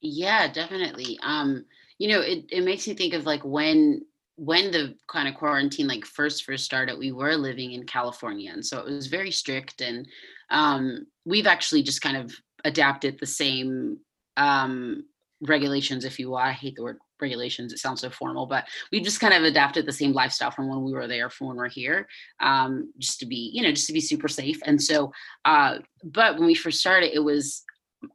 Yeah 0.00 0.52
definitely. 0.52 1.18
Um 1.22 1.64
you 1.98 2.08
know 2.08 2.20
it, 2.20 2.44
it 2.50 2.64
makes 2.64 2.86
me 2.86 2.94
think 2.94 3.14
of 3.14 3.26
like 3.26 3.44
when 3.44 4.02
when 4.36 4.70
the 4.70 4.94
kind 5.08 5.28
of 5.28 5.34
quarantine 5.34 5.86
like 5.86 6.04
first 6.04 6.44
first 6.44 6.64
started 6.64 6.98
we 6.98 7.12
were 7.12 7.36
living 7.36 7.72
in 7.72 7.86
california 7.86 8.52
and 8.52 8.64
so 8.64 8.78
it 8.78 8.90
was 8.90 9.06
very 9.06 9.30
strict 9.30 9.80
and 9.80 10.06
um, 10.50 11.06
we've 11.24 11.46
actually 11.46 11.82
just 11.82 12.02
kind 12.02 12.16
of 12.16 12.32
adapted 12.64 13.18
the 13.18 13.26
same 13.26 13.98
um, 14.36 15.04
regulations 15.40 16.04
if 16.04 16.18
you 16.18 16.28
will. 16.28 16.36
I 16.36 16.52
hate 16.52 16.76
the 16.76 16.82
word 16.82 16.98
regulations 17.20 17.72
it 17.72 17.78
sounds 17.78 18.02
so 18.02 18.10
formal 18.10 18.44
but 18.44 18.68
we 18.92 19.00
just 19.00 19.20
kind 19.20 19.32
of 19.32 19.42
adapted 19.42 19.86
the 19.86 19.92
same 19.92 20.12
lifestyle 20.12 20.50
from 20.50 20.68
when 20.68 20.84
we 20.84 20.92
were 20.92 21.08
there 21.08 21.30
from 21.30 21.46
when 21.46 21.56
we're 21.56 21.68
here 21.68 22.06
um, 22.40 22.92
just 22.98 23.18
to 23.18 23.24
be 23.24 23.50
you 23.54 23.62
know 23.62 23.70
just 23.70 23.86
to 23.86 23.94
be 23.94 24.00
super 24.00 24.28
safe 24.28 24.58
and 24.66 24.82
so 24.82 25.10
uh, 25.46 25.78
but 26.04 26.36
when 26.36 26.44
we 26.44 26.54
first 26.54 26.78
started 26.78 27.14
it 27.14 27.24
was 27.24 27.62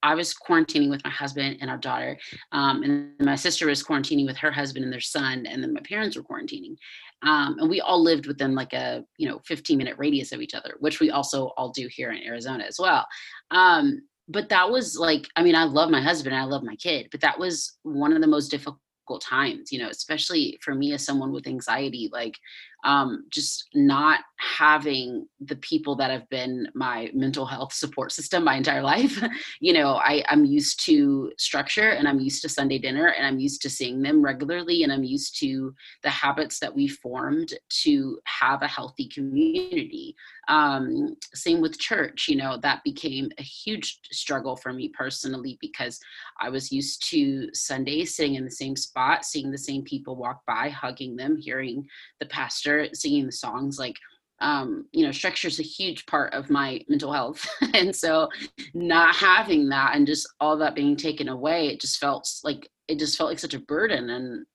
I 0.04 0.16
was 0.16 0.34
quarantining 0.34 0.90
with 0.90 1.04
my 1.04 1.10
husband 1.10 1.58
and 1.62 1.70
our 1.70 1.78
daughter, 1.78 2.18
um, 2.52 2.84
and 2.84 3.14
my 3.20 3.36
sister 3.36 3.68
was 3.68 3.84
quarantining 3.84 4.26
with 4.26 4.38
her 4.38 4.52
husband 4.52 4.84
and 4.84 4.94
their 4.94 5.02
son, 5.02 5.46
and 5.46 5.64
then 5.64 5.74
my 5.74 5.82
parents 5.82 6.16
were 6.16 6.24
quarantining, 6.24 6.76
um, 7.24 7.58
and 7.60 7.70
we 7.70 7.82
all 7.82 8.02
lived 8.02 8.28
within 8.28 8.56
like 8.56 8.74
a 8.74 9.04
you 9.18 9.28
know 9.28 9.40
15 9.46 9.78
minute 9.78 9.96
radius 9.98 10.32
of 10.32 10.42
each 10.42 10.54
other, 10.54 10.76
which 10.80 11.00
we 11.00 11.12
also 11.12 11.48
all 11.58 11.70
do 11.72 11.88
here 11.88 12.12
in 12.12 12.24
Arizona 12.24 12.64
as 12.64 12.78
well. 12.80 13.06
Um, 13.50 14.02
but 14.28 14.50
that 14.50 14.70
was 14.70 14.98
like, 14.98 15.28
I 15.36 15.44
mean, 15.44 15.56
I 15.56 15.66
love 15.66 15.90
my 15.90 16.02
husband, 16.02 16.36
I 16.36 16.44
love 16.44 16.64
my 16.64 16.76
kid, 16.76 17.08
but 17.12 17.22
that 17.22 17.38
was 17.38 17.78
one 17.84 18.14
of 18.14 18.22
the 18.22 18.28
most 18.28 18.50
difficult 18.50 18.80
times, 19.22 19.72
you 19.72 19.80
know, 19.80 19.90
especially 19.90 20.58
for 20.62 20.74
me 20.74 20.94
as 20.94 21.06
someone 21.06 21.32
with 21.34 21.48
anxiety, 21.48 22.10
like 22.14 22.38
um, 22.84 23.26
just 23.30 23.68
not 23.74 24.22
having 24.38 25.28
the 25.40 25.56
people 25.58 25.96
that 25.96 26.10
have 26.10 26.28
been 26.30 26.68
my 26.74 27.10
mental 27.14 27.46
health 27.46 27.74
support 27.74 28.12
system 28.12 28.44
my 28.44 28.56
entire 28.56 28.82
life. 28.94 29.22
you 29.60 29.74
know, 29.74 29.96
I, 29.98 30.24
I'm 30.30 30.46
used 30.46 30.84
to 30.86 31.32
structure 31.38 31.90
and 31.90 32.08
I'm 32.08 32.20
used 32.20 32.42
to 32.42 32.50
Sunday 32.50 32.80
dinner 32.80 33.08
and 33.08 33.26
I'm 33.26 33.40
used 33.40 33.62
to 33.64 33.70
seeing 33.70 34.02
them 34.02 34.22
regularly 34.22 34.84
and 34.84 34.92
I'm 34.92 35.04
used 35.04 35.40
to 35.40 35.74
the 36.04 36.10
habits 36.10 36.60
that 36.60 36.76
we 36.76 36.88
formed 36.88 37.54
to 37.84 38.20
have 38.26 38.62
a 38.62 38.68
healthy 38.68 39.08
community. 39.08 40.16
Um, 40.48 41.16
same 41.34 41.62
with 41.62 41.80
church, 41.80 42.28
you 42.28 42.36
know, 42.36 42.58
that 42.58 42.84
became 42.84 43.30
a 43.38 43.44
huge 43.44 44.00
struggle 44.12 44.56
for 44.56 44.74
me 44.74 44.90
personally 44.90 45.58
because 45.62 46.00
I 46.40 46.50
was 46.50 46.72
used 46.72 47.08
to 47.12 47.50
Sunday 47.54 48.06
sitting 48.06 48.36
in 48.36 48.44
the 48.44 48.52
same 48.52 48.76
spot, 48.76 49.24
seeing 49.24 49.52
the 49.52 49.58
same 49.58 49.84
people 49.84 50.16
walk 50.16 50.42
by, 50.48 50.70
hugging 50.70 51.16
them, 51.16 51.38
hearing 51.38 51.88
the 52.20 52.26
pastor 52.26 52.71
singing 52.94 53.26
the 53.26 53.32
songs 53.32 53.78
like 53.80 53.96
um, 54.40 54.86
you 54.92 55.06
know 55.06 55.12
structure 55.12 55.48
is 55.48 55.60
a 55.60 55.64
huge 55.64 56.06
part 56.08 56.34
of 56.34 56.50
my 56.50 56.82
mental 56.90 57.14
health. 57.14 57.48
And 57.74 57.96
so 57.96 58.30
not 58.74 59.16
having 59.16 59.70
that 59.70 59.96
and 59.96 60.08
just 60.08 60.28
all 60.40 60.58
that 60.58 60.76
being 60.76 60.96
taken 60.96 61.30
away 61.30 61.68
it 61.68 61.82
just 61.82 62.00
felt 62.00 62.28
like 62.44 62.70
it 62.88 63.00
just 63.00 63.18
felt 63.18 63.30
like 63.30 63.40
such 63.40 63.54
a 63.54 63.60
burden. 63.60 64.10
And 64.10 64.46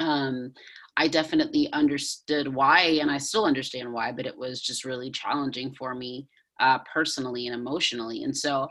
um, 0.00 0.52
i 0.96 1.08
definitely 1.08 1.72
understood 1.72 2.46
why 2.52 2.80
and 3.00 3.10
i 3.10 3.16
still 3.16 3.46
understand 3.46 3.90
why 3.90 4.12
but 4.12 4.26
it 4.26 4.36
was 4.36 4.60
just 4.60 4.84
really 4.84 5.10
challenging 5.10 5.72
for 5.72 5.94
me 5.94 6.26
uh, 6.62 6.78
personally 6.92 7.46
and 7.46 7.54
emotionally. 7.54 8.22
And 8.22 8.36
so 8.36 8.68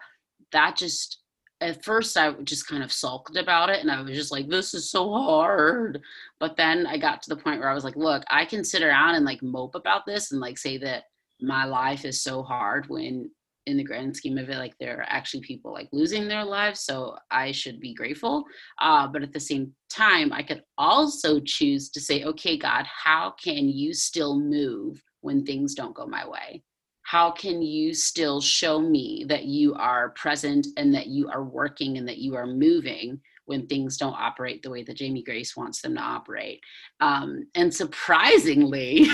that 0.51 0.75
just 0.75 1.20
at 1.61 1.83
first 1.83 2.17
I 2.17 2.31
just 2.43 2.67
kind 2.67 2.83
of 2.83 2.91
sulked 2.91 3.37
about 3.37 3.69
it 3.69 3.81
and 3.81 3.91
I 3.91 4.01
was 4.01 4.17
just 4.17 4.31
like, 4.31 4.49
this 4.49 4.73
is 4.73 4.89
so 4.89 5.11
hard. 5.11 6.01
But 6.39 6.57
then 6.57 6.87
I 6.87 6.97
got 6.97 7.21
to 7.21 7.29
the 7.29 7.41
point 7.41 7.59
where 7.59 7.69
I 7.69 7.73
was 7.73 7.83
like, 7.83 7.95
look, 7.95 8.23
I 8.29 8.45
can 8.45 8.63
sit 8.63 8.81
around 8.81 9.15
and 9.15 9.25
like 9.25 9.43
mope 9.43 9.75
about 9.75 10.05
this 10.05 10.31
and 10.31 10.41
like 10.41 10.57
say 10.57 10.77
that 10.79 11.03
my 11.39 11.65
life 11.65 12.03
is 12.03 12.23
so 12.23 12.41
hard 12.41 12.89
when 12.89 13.29
in 13.67 13.77
the 13.77 13.83
grand 13.83 14.17
scheme 14.17 14.39
of 14.39 14.49
it, 14.49 14.57
like 14.57 14.75
there 14.79 14.97
are 14.99 15.05
actually 15.07 15.41
people 15.41 15.71
like 15.71 15.87
losing 15.91 16.27
their 16.27 16.43
lives. 16.43 16.81
So 16.81 17.15
I 17.29 17.51
should 17.51 17.79
be 17.79 17.93
grateful. 17.93 18.43
Uh, 18.79 19.07
but 19.07 19.21
at 19.21 19.31
the 19.31 19.39
same 19.39 19.71
time, 19.87 20.33
I 20.33 20.41
could 20.41 20.63
also 20.79 21.39
choose 21.39 21.89
to 21.91 22.01
say, 22.01 22.23
okay, 22.23 22.57
God, 22.57 22.85
how 22.87 23.35
can 23.41 23.69
you 23.69 23.93
still 23.93 24.39
move 24.39 25.01
when 25.21 25.45
things 25.45 25.75
don't 25.75 25.93
go 25.93 26.07
my 26.07 26.27
way? 26.27 26.63
How 27.11 27.29
can 27.29 27.61
you 27.61 27.93
still 27.93 28.39
show 28.39 28.79
me 28.79 29.25
that 29.27 29.43
you 29.43 29.73
are 29.73 30.11
present 30.11 30.65
and 30.77 30.95
that 30.95 31.07
you 31.07 31.27
are 31.27 31.43
working 31.43 31.97
and 31.97 32.07
that 32.07 32.19
you 32.19 32.37
are 32.37 32.47
moving 32.47 33.19
when 33.43 33.67
things 33.67 33.97
don't 33.97 34.15
operate 34.17 34.63
the 34.63 34.69
way 34.69 34.81
that 34.81 34.95
Jamie 34.95 35.21
Grace 35.21 35.57
wants 35.57 35.81
them 35.81 35.95
to 35.95 36.01
operate? 36.01 36.61
Um, 37.01 37.47
and 37.53 37.73
surprisingly, 37.73 39.07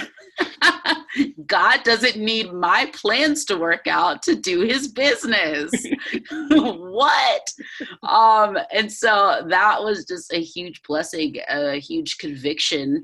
God 1.48 1.82
doesn't 1.84 2.18
need 2.18 2.54
my 2.54 2.92
plans 2.94 3.46
to 3.46 3.58
work 3.58 3.88
out 3.88 4.22
to 4.24 4.36
do 4.36 4.62
his 4.62 4.90
business. 4.90 5.72
what? 6.52 7.52
Um, 8.04 8.60
and 8.72 8.94
so 8.94 9.44
that 9.50 9.82
was 9.82 10.06
just 10.06 10.32
a 10.34 10.40
huge 10.40 10.84
blessing, 10.84 11.38
a 11.50 11.80
huge 11.80 12.20
conviction 12.20 13.04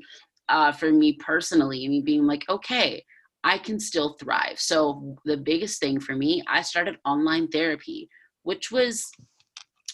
uh, 0.49 0.71
for 0.71 0.91
me 0.91 1.13
personally. 1.13 1.83
I 1.83 1.87
mean, 1.87 2.03
being 2.03 2.27
like, 2.27 2.45
okay, 2.47 3.03
I 3.43 3.57
can 3.57 3.79
still 3.79 4.13
thrive. 4.19 4.59
So 4.59 5.17
the 5.25 5.37
biggest 5.37 5.79
thing 5.79 5.99
for 5.99 6.15
me, 6.15 6.43
I 6.47 6.61
started 6.61 6.97
online 7.05 7.47
therapy, 7.47 8.09
which 8.43 8.71
was 8.71 9.11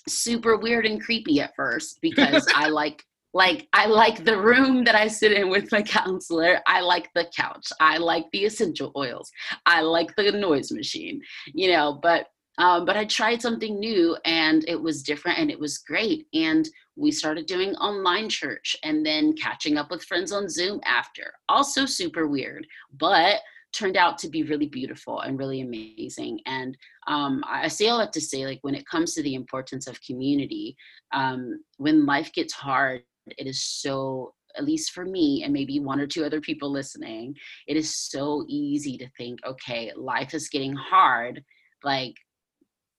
super 0.08 0.58
weird 0.58 0.86
and 0.86 1.02
creepy 1.02 1.42
at 1.42 1.56
first 1.56 2.00
because 2.02 2.48
I 2.56 2.70
like 2.70 3.04
like 3.34 3.68
I 3.74 3.86
like 3.86 4.26
the 4.26 4.38
room 4.38 4.84
that 4.86 4.96
I 4.96 5.08
sit 5.08 5.32
in 5.32 5.50
with 5.50 5.72
my 5.72 5.82
counselor. 5.84 6.60
I 6.66 6.82
like 6.82 7.10
the 7.14 7.30
couch. 7.36 7.68
I 7.80 7.98
like 7.98 8.26
the 8.32 8.46
essential 8.46 8.92
oils. 8.96 9.30
I 9.66 9.82
like 9.82 10.16
the 10.16 10.32
noise 10.32 10.72
machine. 10.72 11.22
You 11.54 11.72
know, 11.72 12.00
but 12.02 12.28
um, 12.58 12.86
but 12.86 12.98
I 12.98 13.06
tried 13.06 13.42
something 13.42 13.80
new 13.80 14.18
and 14.26 14.66
it 14.68 14.80
was 14.80 15.02
different 15.02 15.40
and 15.40 15.50
it 15.50 15.60
was 15.60 15.78
great. 15.78 16.28
And 16.34 16.68
we 17.00 17.12
started 17.12 17.46
doing 17.46 17.76
online 17.76 18.30
church 18.30 18.76
and 18.84 19.06
then 19.06 19.34
catching 19.34 19.78
up 19.78 19.90
with 19.90 20.04
friends 20.04 20.32
on 20.32 20.50
Zoom 20.50 20.82
after. 20.86 21.34
Also 21.48 21.86
super 21.86 22.28
weird, 22.28 22.68
but 22.94 23.40
turned 23.72 23.98
out 23.98 24.18
to 24.18 24.30
be 24.30 24.44
really 24.44 24.68
beautiful 24.68 25.22
and 25.22 25.38
really 25.38 25.62
amazing. 25.62 26.40
And 26.46 26.78
um, 27.08 27.44
I 27.48 27.68
say 27.68 27.88
all 27.88 28.00
that 28.00 28.14
to 28.14 28.22
say, 28.22 28.46
like, 28.46 28.60
when 28.62 28.76
it 28.76 28.88
comes 28.88 29.14
to 29.14 29.24
the 29.24 29.36
importance 29.36 29.88
of 29.88 30.02
community, 30.02 30.76
um, 31.14 31.64
when 31.78 32.06
life 32.06 32.32
gets 32.34 32.54
hard, 32.54 33.04
it 33.38 33.48
is 33.48 33.64
so 33.64 34.34
at 34.58 34.66
least 34.66 34.92
for 34.92 35.06
me 35.06 35.44
and 35.44 35.54
maybe 35.54 35.80
one 35.80 36.00
or 36.00 36.08
two 36.08 36.26
other 36.26 36.42
people 36.42 36.72
listening 36.72 37.36
it 37.68 37.78
is 37.78 37.96
so 37.96 38.44
easy 38.48 38.98
to 38.98 39.08
think 39.16 39.40
okay 39.46 39.92
life 39.96 40.34
is 40.34 40.50
getting 40.50 40.76
hard 40.76 41.44
like 41.84 42.16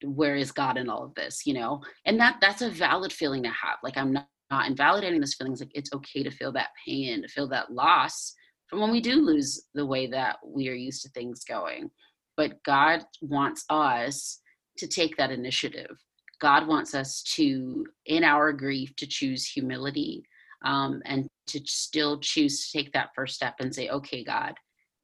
where 0.05 0.37
is 0.37 0.53
god 0.53 0.77
in 0.77 0.89
all 0.89 1.05
of 1.05 1.15
this 1.15 1.47
you 1.47 1.55
know 1.55 1.81
and 2.07 2.19
that 2.19 2.37
that's 2.41 2.63
a 2.63 2.71
valid 2.71 3.13
feeling 3.13 3.43
to 3.43 3.49
have 3.49 3.77
like 3.83 3.97
i'm 3.97 4.13
not, 4.13 4.29
not 4.51 4.67
invalidating 4.67 5.21
this 5.21 5.35
feeling. 5.35 5.53
It's 5.53 5.61
like 5.61 5.71
it's 5.75 5.93
okay 5.93 6.23
to 6.23 6.31
feel 6.31 6.53
that 6.53 6.71
pain 6.87 7.23
to 7.23 7.29
feel 7.29 7.49
that 7.49 7.73
loss 7.73 8.35
from 8.69 8.81
when 8.81 8.91
we 8.91 9.01
do 9.01 9.17
lose 9.17 9.67
the 9.75 9.85
way 9.85 10.07
that 10.07 10.37
we 10.45 10.69
are 10.69 10.75
used 10.75 11.03
to 11.03 11.11
things 11.11 11.45
going 11.45 11.91
but 12.37 12.63
god 12.65 13.03
wants 13.21 13.65
us 13.69 14.41
to 14.79 14.87
take 14.87 15.17
that 15.17 15.31
initiative 15.31 15.97
god 16.41 16.67
wants 16.67 16.95
us 16.95 17.23
to 17.23 17.87
in 18.07 18.25
our 18.25 18.53
grief 18.53 18.95
to 18.97 19.07
choose 19.07 19.47
humility 19.47 20.23
um, 20.65 21.01
and 21.07 21.27
to 21.47 21.61
still 21.65 22.21
choose 22.21 22.67
to 22.67 22.79
take 22.79 22.93
that 22.93 23.11
first 23.15 23.35
step 23.35 23.55
and 23.61 23.75
say 23.75 23.89
okay 23.89 24.25
god 24.25 24.55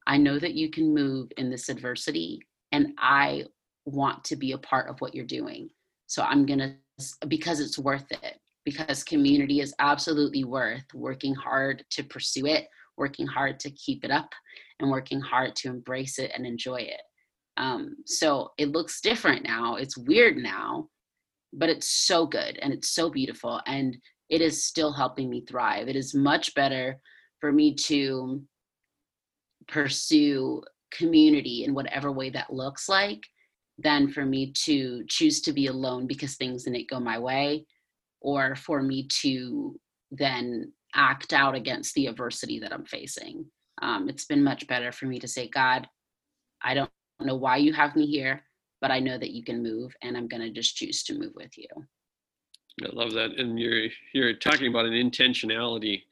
i 0.07 0.17
know 0.17 0.39
that 0.39 0.55
you 0.55 0.71
can 0.71 0.95
move 0.95 1.29
in 1.37 1.51
this 1.51 1.69
adversity 1.69 2.41
and 2.73 2.89
i 2.99 3.45
want 3.87 4.23
to 4.25 4.37
be 4.37 4.53
a 4.53 4.59
part 4.59 4.91
of 4.91 5.01
what 5.01 5.15
you're 5.15 5.25
doing. 5.25 5.71
So 6.07 6.23
I'm 6.23 6.45
going 6.45 6.59
to, 6.59 7.27
because 7.29 7.61
it's 7.61 7.79
worth 7.79 8.11
it, 8.11 8.39
because 8.65 9.05
community 9.05 9.61
is 9.61 9.75
absolutely 9.79 10.45
worth 10.45 10.85
working 10.93 11.35
hard 11.35 11.85
to 11.91 12.03
pursue 12.03 12.47
it, 12.47 12.67
working 12.97 13.27
hard 13.27 13.59
to 13.61 13.71
keep 13.71 14.05
it 14.05 14.11
up 14.11 14.29
and 14.81 14.91
working 14.91 15.21
hard 15.21 15.55
to 15.57 15.69
embrace 15.69 16.19
it 16.19 16.33
and 16.35 16.47
enjoy 16.47 16.77
it. 16.77 17.01
Um, 17.57 17.97
so 18.05 18.51
it 18.59 18.73
looks 18.73 19.01
different 19.01 19.45
now. 19.45 19.77
It's 19.77 19.97
weird 19.97 20.37
now, 20.37 20.89
but 21.53 21.69
it's 21.69 21.89
so 21.89 22.27
good 22.27 22.59
and 22.61 22.73
it's 22.73 22.91
so 22.91 23.09
beautiful 23.09 23.61
and 23.67 23.97
it 24.29 24.41
is 24.41 24.67
still 24.67 24.93
helping 24.93 25.31
me 25.31 25.45
thrive. 25.49 25.89
It 25.89 25.97
is 25.97 26.15
much 26.15 26.55
better 26.55 26.99
for 27.41 27.53
me 27.53 27.75
to 27.75 28.43
pursue 29.69 30.63
community 30.93 31.65
in 31.65 31.75
whatever 31.75 32.13
way 32.13 32.31
that 32.31 32.53
looks 32.53 32.89
like 32.89 33.21
than 33.79 34.09
for 34.09 34.25
me 34.25 34.53
to 34.65 35.05
choose 35.09 35.41
to 35.43 35.53
be 35.53 35.67
alone 35.67 36.07
because 36.07 36.35
things 36.35 36.65
didn't 36.65 36.89
go 36.89 36.99
my 36.99 37.19
way 37.19 37.67
or 38.21 38.55
for 38.57 38.83
me 38.83 39.07
to 39.09 39.79
then 40.11 40.73
act 40.95 41.33
out 41.33 41.55
against 41.55 41.95
the 41.95 42.07
adversity 42.07 42.59
that 42.59 42.73
I'm 42.73 42.87
facing. 42.87 43.45
Um, 43.83 44.09
it's 44.09 44.25
been 44.25 44.43
much 44.43 44.67
better 44.67 44.93
for 44.93 45.07
me 45.07 45.19
to 45.19 45.29
say, 45.29 45.49
God, 45.49 45.87
I 46.63 46.75
don't 46.75 46.91
know 47.21 47.37
why 47.37 47.59
you 47.59 47.73
have 47.75 47.95
me 47.95 48.07
here, 48.07 48.43
but 48.81 48.91
I 48.91 48.99
know 48.99 49.19
that 49.19 49.31
you 49.31 49.45
can 49.45 49.63
move 49.63 49.95
and 50.03 50.17
I'm 50.17 50.29
going 50.29 50.43
to 50.43 50.51
just 50.51 50.77
choose 50.77 51.03
to 51.05 51.19
move 51.19 51.33
with 51.35 51.57
you. 51.59 51.67
I 52.83 52.89
love 52.93 53.13
that. 53.13 53.39
And 53.39 53.59
you're, 53.59 53.89
you're 54.13 54.35
talking 54.35 54.69
about 54.69 54.87
an 54.87 54.93
intentionality 54.93 56.03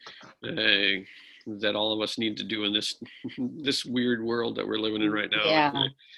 uh, 0.45 1.05
that 1.47 1.77
all 1.77 1.93
of 1.93 2.01
us 2.01 2.19
need 2.19 2.37
to 2.39 2.45
do 2.45 2.65
in 2.65 2.73
this, 2.73 2.95
this 3.39 3.85
weird 3.85 4.23
world 4.23 4.57
that 4.57 4.67
we're 4.67 4.79
living 4.79 5.03
in 5.03 5.13
right 5.13 5.31
now. 5.31 5.45
Yeah. 5.45 5.73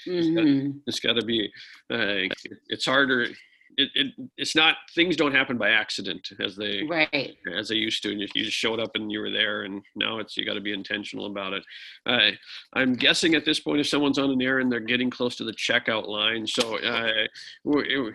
Mm-hmm. 0.07 0.79
it's 0.87 1.01
got 1.01 1.15
to 1.15 1.25
be, 1.25 1.51
uh, 1.91 2.29
it's 2.69 2.87
harder 2.87 3.29
it, 3.77 3.91
it 3.95 4.12
it's 4.37 4.57
not 4.57 4.77
things 4.95 5.17
don't 5.17 5.35
happen 5.35 5.59
by 5.59 5.71
accident 5.71 6.29
as 6.41 6.57
they 6.57 6.83
right. 6.89 7.37
as 7.57 7.69
they 7.69 7.75
used 7.75 8.03
to 8.03 8.11
and 8.11 8.21
you, 8.21 8.29
you 8.35 8.45
just 8.45 8.57
showed 8.57 8.81
up 8.81 8.93
and 8.95 9.11
you 9.12 9.21
were 9.21 9.31
there 9.31 9.62
and 9.62 9.83
now 9.95 10.19
it's 10.19 10.37
you 10.37 10.45
got 10.45 10.55
to 10.55 10.61
be 10.61 10.73
intentional 10.73 11.27
about 11.27 11.53
it. 11.53 11.65
Uh, 12.07 12.31
i'm 12.75 12.95
guessing 12.95 13.35
at 13.35 13.45
this 13.45 13.61
point 13.61 13.81
if 13.81 13.89
someone's 13.89 14.19
on 14.19 14.31
an 14.31 14.43
air 14.43 14.61
and 14.61 14.71
they're 14.71 14.81
getting 14.81 15.11
close 15.11 15.37
to 15.37 15.45
the 15.45 15.53
checkout 15.53 16.09
line 16.09 16.47
so 16.47 16.79
uh, 16.79 17.27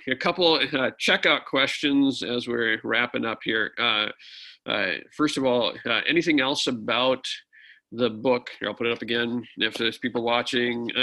a 0.07 0.15
couple 0.15 0.55
uh, 0.55 0.91
checkout 0.99 1.45
questions 1.45 2.23
as 2.23 2.47
we're 2.47 2.79
wrapping 2.83 3.25
up 3.25 3.39
here. 3.43 3.71
Uh, 3.79 4.07
uh, 4.65 4.91
first 5.15 5.37
of 5.37 5.45
all 5.45 5.73
uh, 5.85 6.01
anything 6.07 6.39
else 6.39 6.67
about 6.67 7.27
the 7.91 8.09
book? 8.09 8.49
Here 8.59 8.69
i'll 8.69 8.75
put 8.75 8.87
it 8.87 8.93
up 8.93 9.01
again 9.01 9.45
if 9.57 9.73
there's 9.75 9.97
people 9.97 10.23
watching 10.23 10.89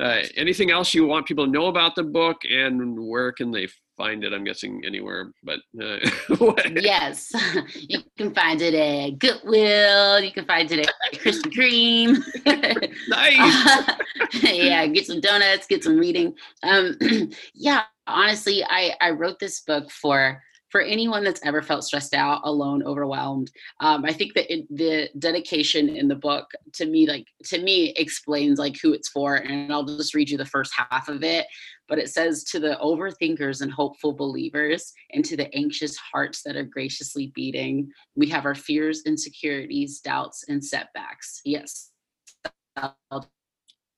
uh, 0.00 0.22
anything 0.36 0.70
else 0.70 0.92
you 0.92 1.06
want 1.06 1.26
people 1.26 1.46
to 1.46 1.50
know 1.50 1.66
about 1.66 1.94
the 1.94 2.02
book 2.02 2.38
and 2.44 2.98
where 2.98 3.32
can 3.32 3.50
they 3.50 3.66
find 3.96 4.24
it? 4.24 4.32
I'm 4.32 4.44
guessing 4.44 4.82
anywhere 4.84 5.32
but 5.42 5.60
uh, 5.82 5.98
yes. 6.76 7.32
You 7.74 8.00
can 8.18 8.34
find 8.34 8.60
it 8.60 8.74
at 8.74 9.18
goodwill. 9.18 10.20
You 10.20 10.32
can 10.32 10.44
find 10.44 10.70
it 10.70 10.86
at 10.86 11.20
krispy 11.20 11.52
kreme 11.52 12.92
nice. 13.08 14.42
Yeah 14.42 14.86
get 14.86 15.06
some 15.06 15.20
donuts 15.20 15.66
get 15.66 15.84
some 15.84 15.96
reading. 15.96 16.34
Um, 16.62 16.96
yeah 17.54 17.82
honestly 18.06 18.64
i 18.64 18.94
i 19.00 19.10
wrote 19.10 19.38
this 19.38 19.60
book 19.60 19.90
for 19.90 20.42
for 20.76 20.82
anyone 20.82 21.24
that's 21.24 21.40
ever 21.42 21.62
felt 21.62 21.84
stressed 21.84 22.12
out, 22.12 22.42
alone, 22.44 22.82
overwhelmed, 22.82 23.50
um, 23.80 24.04
I 24.04 24.12
think 24.12 24.34
that 24.34 24.52
it, 24.52 24.66
the 24.68 25.08
dedication 25.18 25.88
in 25.88 26.06
the 26.06 26.14
book 26.14 26.50
to 26.74 26.84
me, 26.84 27.08
like 27.08 27.26
to 27.44 27.62
me, 27.62 27.94
explains 27.96 28.58
like 28.58 28.78
who 28.78 28.92
it's 28.92 29.08
for. 29.08 29.36
And 29.36 29.72
I'll 29.72 29.86
just 29.86 30.14
read 30.14 30.28
you 30.28 30.36
the 30.36 30.44
first 30.44 30.74
half 30.76 31.08
of 31.08 31.24
it. 31.24 31.46
But 31.88 31.98
it 31.98 32.10
says 32.10 32.44
to 32.50 32.60
the 32.60 32.76
overthinkers 32.82 33.62
and 33.62 33.72
hopeful 33.72 34.12
believers, 34.12 34.92
and 35.14 35.24
to 35.24 35.34
the 35.34 35.50
anxious 35.56 35.96
hearts 35.96 36.42
that 36.42 36.56
are 36.56 36.64
graciously 36.64 37.32
beating, 37.34 37.90
we 38.14 38.28
have 38.28 38.44
our 38.44 38.54
fears, 38.54 39.00
insecurities, 39.06 40.00
doubts, 40.00 40.44
and 40.50 40.62
setbacks. 40.62 41.40
Yes, 41.46 41.90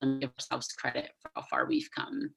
give 0.01 0.31
ourselves 0.39 0.71
credit 0.79 1.11
for 1.21 1.31
how 1.35 1.41
far 1.49 1.65
we've 1.65 1.89
come. 1.93 2.29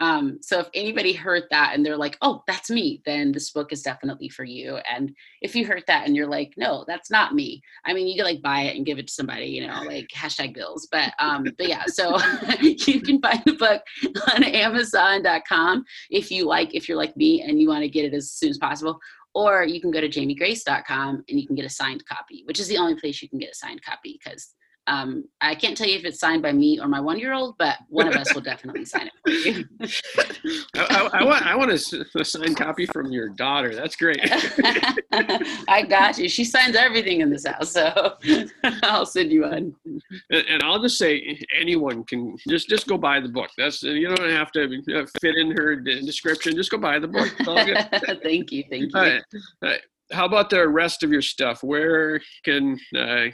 Um, 0.00 0.38
so 0.42 0.60
if 0.60 0.68
anybody 0.74 1.12
heard 1.12 1.44
that 1.50 1.72
and 1.74 1.84
they're 1.84 1.96
like, 1.96 2.18
oh, 2.20 2.42
that's 2.46 2.70
me, 2.70 3.00
then 3.06 3.32
this 3.32 3.50
book 3.50 3.72
is 3.72 3.82
definitely 3.82 4.28
for 4.28 4.44
you. 4.44 4.78
And 4.90 5.14
if 5.40 5.54
you 5.54 5.66
heard 5.66 5.84
that 5.86 6.06
and 6.06 6.14
you're 6.14 6.26
like, 6.26 6.52
no, 6.56 6.84
that's 6.86 7.10
not 7.10 7.34
me. 7.34 7.62
I 7.84 7.94
mean, 7.94 8.06
you 8.06 8.16
can 8.16 8.24
like 8.24 8.42
buy 8.42 8.62
it 8.62 8.76
and 8.76 8.84
give 8.84 8.98
it 8.98 9.06
to 9.06 9.12
somebody, 9.12 9.46
you 9.46 9.66
know, 9.66 9.82
like 9.82 10.08
hashtag 10.14 10.54
bills. 10.54 10.86
But 10.90 11.14
um, 11.18 11.44
but 11.56 11.68
yeah, 11.68 11.84
so 11.86 12.18
you 12.60 13.00
can 13.00 13.20
find 13.20 13.42
the 13.46 13.54
book 13.54 13.82
on 14.34 14.44
Amazon.com 14.44 15.84
if 16.10 16.30
you 16.30 16.44
like, 16.44 16.74
if 16.74 16.88
you're 16.88 16.98
like 16.98 17.16
me 17.16 17.42
and 17.42 17.60
you 17.60 17.68
want 17.68 17.82
to 17.82 17.88
get 17.88 18.04
it 18.04 18.14
as 18.14 18.32
soon 18.32 18.50
as 18.50 18.58
possible. 18.58 18.98
Or 19.34 19.64
you 19.64 19.82
can 19.82 19.90
go 19.90 20.00
to 20.00 20.08
jamiegrace.com 20.08 21.24
and 21.28 21.40
you 21.40 21.46
can 21.46 21.56
get 21.56 21.66
a 21.66 21.70
signed 21.70 22.04
copy, 22.06 22.42
which 22.46 22.58
is 22.58 22.68
the 22.68 22.78
only 22.78 22.94
place 22.94 23.20
you 23.20 23.28
can 23.28 23.38
get 23.38 23.52
a 23.52 23.54
signed 23.54 23.82
copy 23.82 24.18
because 24.22 24.54
um, 24.88 25.24
I 25.40 25.54
can't 25.54 25.76
tell 25.76 25.88
you 25.88 25.98
if 25.98 26.04
it's 26.04 26.20
signed 26.20 26.42
by 26.42 26.52
me 26.52 26.78
or 26.78 26.86
my 26.86 27.00
one 27.00 27.18
year 27.18 27.32
old, 27.32 27.56
but 27.58 27.78
one 27.88 28.06
of 28.06 28.14
us 28.14 28.32
will 28.34 28.40
definitely 28.40 28.84
sign 28.84 29.08
it 29.08 29.12
for 29.24 29.30
you. 29.30 29.64
I, 30.76 31.10
I, 31.12 31.20
I, 31.20 31.24
want, 31.24 31.46
I 31.46 31.56
want 31.56 31.70
a, 31.72 32.06
a 32.20 32.24
signed 32.24 32.56
copy 32.56 32.86
from 32.86 33.10
your 33.10 33.28
daughter. 33.30 33.74
That's 33.74 33.96
great. 33.96 34.20
I 34.22 35.84
got 35.88 36.18
you. 36.18 36.28
She 36.28 36.44
signs 36.44 36.76
everything 36.76 37.20
in 37.20 37.30
this 37.30 37.46
house, 37.46 37.72
so 37.72 38.14
I'll 38.82 39.06
send 39.06 39.32
you 39.32 39.42
one. 39.42 39.74
And, 40.30 40.44
and, 40.48 40.62
I'll 40.62 40.80
just 40.80 40.98
say 40.98 41.38
anyone 41.58 42.04
can 42.04 42.36
just 42.48 42.68
just 42.68 42.86
go 42.86 42.96
buy 42.96 43.20
the 43.20 43.28
book. 43.28 43.50
That's 43.58 43.82
you 43.82 44.06
don't 44.06 44.30
have 44.30 44.52
to 44.52 44.82
fit 45.20 45.36
in 45.36 45.50
her 45.56 45.76
description. 45.76 46.54
Just 46.54 46.70
go 46.70 46.78
buy 46.78 46.98
the 46.98 47.08
book. 47.08 47.28
thank 48.22 48.52
you. 48.52 48.64
Thank 48.70 48.82
you. 48.82 48.90
All 48.94 49.02
right. 49.02 49.22
All 49.62 49.68
right. 49.68 49.80
How 50.12 50.24
about 50.24 50.50
the 50.50 50.66
rest 50.68 51.02
of 51.02 51.10
your 51.10 51.22
stuff? 51.22 51.62
Where 51.64 52.20
can 52.44 52.78
uh, 52.96 53.26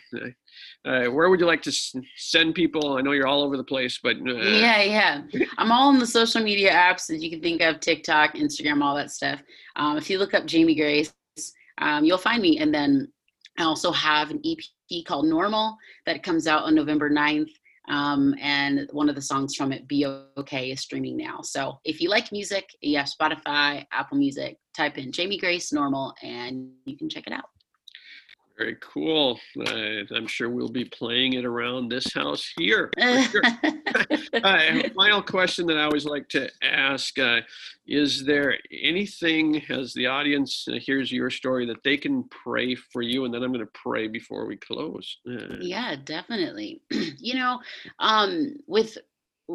uh, 0.85 1.05
where 1.07 1.31
would 1.31 1.41
you 1.41 1.47
like 1.47 1.63
to 1.63 1.71
s- 1.71 1.95
send 2.17 2.55
people? 2.55 2.97
I 2.97 3.03
know 3.03 3.13
you're 3.13 3.27
all 3.27 3.43
over 3.43 3.57
the 3.57 3.65
place, 3.65 4.01
but 4.03 4.17
uh... 4.17 4.35
yeah, 4.35 4.83
yeah, 4.83 5.23
I'm 5.59 5.71
all 5.71 5.89
on 5.89 5.99
the 5.99 6.07
social 6.07 6.43
media 6.43 6.73
apps 6.73 7.07
that 7.07 7.19
you 7.19 7.31
can 7.31 7.41
think 7.41 7.63
of: 7.63 7.81
TikTok, 7.81 8.35
Instagram, 8.35 8.83
all 8.83 8.97
that 8.97 9.11
stuff. 9.11 9.41
Um, 9.77 9.97
if 9.97 10.11
you 10.11 10.19
look 10.19 10.35
up 10.35 10.47
Jamie 10.47 10.75
Grace, 10.75 11.13
um, 11.79 12.05
you'll 12.05 12.19
find 12.19 12.43
me. 12.43 12.59
And 12.59 12.75
then 12.75 13.13
I 13.59 13.65
also 13.65 13.93
have 13.93 14.31
an 14.31 14.41
EP 14.45 15.05
called 15.07 15.27
Normal 15.27 15.77
that 16.07 16.23
comes 16.23 16.47
out 16.47 16.65
on 16.65 16.75
November 16.75 17.11
9th. 17.11 17.51
Um, 17.89 18.35
and 18.41 18.89
one 18.93 19.09
of 19.09 19.17
the 19.17 19.23
songs 19.23 19.57
from 19.57 19.73
it, 19.73 19.89
Be 19.89 20.07
Okay, 20.37 20.71
is 20.71 20.81
streaming 20.81 21.17
now. 21.17 21.41
So 21.43 21.81
if 21.85 22.01
you 22.01 22.09
like 22.09 22.31
music, 22.31 22.65
you 22.81 22.97
have 22.99 23.09
Spotify, 23.09 23.85
Apple 23.93 24.19
Music, 24.19 24.57
type 24.77 24.99
in 24.99 25.11
Jamie 25.11 25.39
Grace 25.39 25.73
Normal, 25.73 26.15
and 26.23 26.71
you 26.85 26.97
can 26.97 27.09
check 27.09 27.27
it 27.27 27.33
out. 27.33 27.47
Very 28.59 28.77
cool. 28.81 29.39
Uh, 29.59 30.05
I'm 30.15 30.27
sure 30.27 30.51
we'll 30.51 30.69
be 30.69 30.85
playing 30.85 31.35
it 31.35 31.45
around 31.45 31.89
this 31.89 32.13
house 32.13 32.53
here. 32.59 32.91
Sure. 33.31 33.43
uh, 34.45 34.89
final 34.97 35.23
question 35.23 35.67
that 35.67 35.77
I 35.77 35.85
always 35.85 36.05
like 36.05 36.29
to 36.31 36.51
ask 36.63 37.19
uh, 37.19 37.41
Is 37.87 38.25
there 38.25 38.57
anything, 38.83 39.63
as 39.71 39.93
the 39.95 40.07
audience 40.07 40.67
uh, 40.69 40.75
hears 40.75 41.13
your 41.13 41.31
story, 41.31 41.67
that 41.67 41.83
they 41.85 41.97
can 41.97 42.25
pray 42.25 42.75
for 42.75 43.03
you? 43.03 43.25
And 43.25 43.33
then 43.33 43.43
I'm 43.43 43.53
going 43.53 43.65
to 43.65 43.73
pray 43.75 44.09
before 44.09 44.47
we 44.47 44.57
close. 44.57 45.19
Uh, 45.29 45.57
yeah, 45.61 45.97
definitely. 46.05 46.83
you 46.91 47.35
know, 47.35 47.61
um, 47.99 48.57
with 48.67 48.99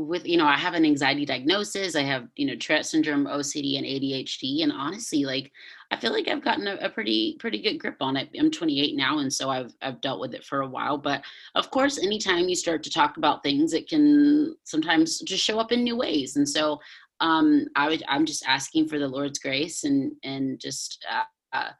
with 0.05 0.27
you 0.27 0.38
know 0.38 0.45
i 0.45 0.55
have 0.55 0.73
an 0.73 0.86
anxiety 0.86 1.25
diagnosis 1.25 1.95
i 1.95 2.01
have 2.01 2.27
you 2.36 2.45
know 2.45 2.55
tourette 2.55 2.86
syndrome 2.86 3.25
ocd 3.25 3.77
and 3.77 3.86
adhd 3.86 4.63
and 4.63 4.71
honestly 4.71 5.25
like 5.25 5.51
i 5.91 5.95
feel 5.95 6.12
like 6.12 6.27
i've 6.27 6.43
gotten 6.43 6.67
a, 6.67 6.75
a, 6.75 6.89
pretty 6.89 7.36
pretty 7.39 7.62
good 7.62 7.77
grip 7.77 7.97
on 7.99 8.15
it. 8.15 8.29
I'm 8.39 8.51
28 8.51 8.95
now 8.95 9.19
and 9.19 9.31
so 9.31 9.49
i've 9.49 9.73
i've 9.81 9.99
dealt 10.01 10.19
with 10.19 10.33
it 10.33 10.45
for 10.45 10.62
a 10.62 10.67
while 10.67 10.97
but 10.97 11.23
of 11.55 11.71
course 11.71 11.97
anytime 11.97 12.47
you 12.47 12.55
start 12.55 12.83
to 12.83 12.91
talk 12.91 13.17
about 13.17 13.43
things 13.43 13.73
it 13.73 13.89
can 13.89 14.55
sometimes 14.63 15.19
just 15.21 15.43
show 15.43 15.60
up 15.60 15.71
in 15.71 15.83
new 15.83 15.97
ways 15.97 16.36
and 16.36 16.47
so 16.47 16.79
um 17.19 17.65
i 17.75 17.88
would 17.88 18.03
i'm 18.07 18.25
just 18.25 18.45
asking 18.47 18.88
for 18.88 18.99
the 18.99 19.07
lord's 19.07 19.39
grace 19.39 19.83
and 19.83 20.12
and 20.23 20.60
just 20.60 21.05
uh, 21.12 21.57
uh, 21.57 21.71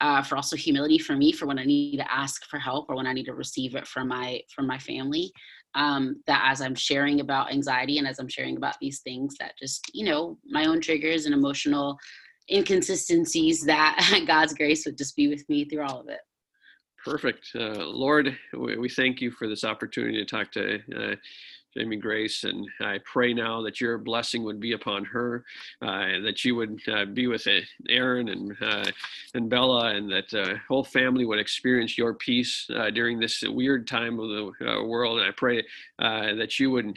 uh, 0.00 0.22
for 0.22 0.36
also 0.36 0.56
humility 0.56 0.98
for 0.98 1.16
me 1.16 1.32
for 1.32 1.46
when 1.46 1.58
I 1.58 1.64
need 1.64 1.96
to 1.96 2.12
ask 2.12 2.44
for 2.44 2.58
help 2.58 2.90
or 2.90 2.96
when 2.96 3.06
I 3.06 3.14
need 3.14 3.24
to 3.24 3.34
receive 3.34 3.74
it 3.74 3.86
from 3.86 4.08
my 4.08 4.42
from 4.54 4.66
my 4.66 4.78
family 4.78 5.32
um, 5.76 6.22
that 6.26 6.48
as 6.50 6.60
I'm 6.60 6.74
sharing 6.74 7.20
about 7.20 7.52
anxiety 7.52 7.98
and 7.98 8.08
as 8.08 8.18
I'm 8.18 8.28
sharing 8.28 8.56
about 8.56 8.76
these 8.80 9.00
things, 9.00 9.36
that 9.38 9.52
just, 9.58 9.84
you 9.92 10.06
know, 10.06 10.38
my 10.44 10.64
own 10.64 10.80
triggers 10.80 11.26
and 11.26 11.34
emotional 11.34 11.98
inconsistencies, 12.50 13.62
that 13.64 14.22
God's 14.26 14.54
grace 14.54 14.86
would 14.86 14.98
just 14.98 15.14
be 15.14 15.28
with 15.28 15.48
me 15.48 15.64
through 15.66 15.82
all 15.82 16.00
of 16.00 16.08
it. 16.08 16.20
Perfect. 17.04 17.50
Uh, 17.54 17.84
Lord, 17.84 18.36
we, 18.56 18.76
we, 18.76 18.88
thank 18.88 19.20
you 19.20 19.30
for 19.30 19.46
this 19.46 19.62
opportunity 19.62 20.18
to 20.18 20.24
talk 20.24 20.50
to 20.52 20.80
uh, 20.96 21.14
Jamie 21.76 21.96
Grace, 21.96 22.44
and 22.44 22.66
I 22.80 22.98
pray 23.04 23.34
now 23.34 23.60
that 23.62 23.80
your 23.80 23.98
blessing 23.98 24.44
would 24.44 24.60
be 24.60 24.72
upon 24.72 25.04
her, 25.04 25.44
uh, 25.82 26.20
that 26.24 26.44
you 26.44 26.56
would 26.56 26.80
uh, 26.90 27.04
be 27.04 27.26
with 27.26 27.46
uh, 27.46 27.60
Aaron 27.90 28.28
and 28.28 28.56
uh, 28.62 28.90
and 29.34 29.50
Bella, 29.50 29.94
and 29.94 30.10
that 30.10 30.30
the 30.30 30.42
uh, 30.42 30.58
whole 30.68 30.84
family 30.84 31.26
would 31.26 31.38
experience 31.38 31.98
your 31.98 32.14
peace 32.14 32.66
uh, 32.74 32.90
during 32.90 33.18
this 33.18 33.42
weird 33.46 33.86
time 33.86 34.18
of 34.18 34.28
the 34.28 34.84
world. 34.86 35.18
And 35.18 35.28
I 35.28 35.32
pray 35.32 35.64
that 35.98 36.58
you 36.58 36.70
would 36.70 36.96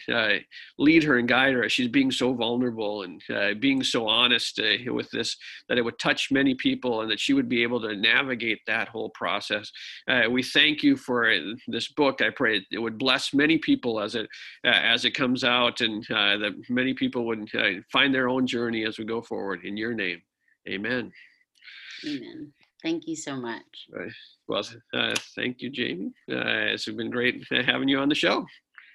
lead 0.78 1.04
her 1.04 1.18
and 1.18 1.28
guide 1.28 1.54
her 1.54 1.66
as 1.66 1.72
she's 1.72 1.90
being 1.90 2.12
so 2.12 2.34
vulnerable 2.34 3.04
and 3.04 3.22
being 3.60 3.84
so 3.84 4.08
honest 4.08 4.62
with 4.88 5.10
this, 5.12 5.36
that 5.68 5.78
it 5.78 5.84
would 5.84 6.00
touch 6.00 6.32
many 6.32 6.56
people, 6.56 7.02
and 7.02 7.12
that 7.12 7.20
she 7.20 7.34
would 7.34 7.50
be 7.50 7.64
able 7.64 7.82
to 7.82 7.96
navigate 7.96 8.60
that 8.66 8.88
whole 8.88 9.10
process. 9.10 9.72
we 10.30 10.42
thank 10.42 10.84
you 10.84 10.96
for 10.96 11.34
this 11.68 11.90
book. 11.90 12.22
I 12.22 12.30
pray 12.30 12.66
it 12.72 12.80
would 12.80 12.98
bless 12.98 13.34
many 13.34 13.58
people 13.58 14.00
as 14.00 14.16
it 14.16 14.30
as 14.74 15.06
it 15.06 15.12
comes 15.12 15.44
out, 15.44 15.82
and 15.82 16.06
uh, 16.12 16.38
that 16.38 16.54
many 16.70 16.94
people 16.94 17.26
would 17.26 17.50
uh, 17.56 17.82
find 17.92 18.14
their 18.14 18.30
own 18.30 18.48
journey 18.48 18.86
as 18.86 18.98
we 18.98 19.06
go 19.06 19.22
forward. 19.22 19.66
In 19.66 19.78
your 19.78 19.94
name, 19.94 20.22
Amen. 20.68 21.12
Amen. 22.08 22.54
Thank 22.82 23.08
you 23.08 23.16
so 23.16 23.36
much. 23.36 23.88
well, 24.48 24.64
thank 25.36 25.62
you, 25.62 25.70
Jamie. 25.70 26.12
it's 26.28 26.86
been 26.86 27.10
great 27.10 27.46
having 27.66 27.90
you 27.90 28.00
on 28.00 28.10
the 28.10 28.16
show. 28.16 28.46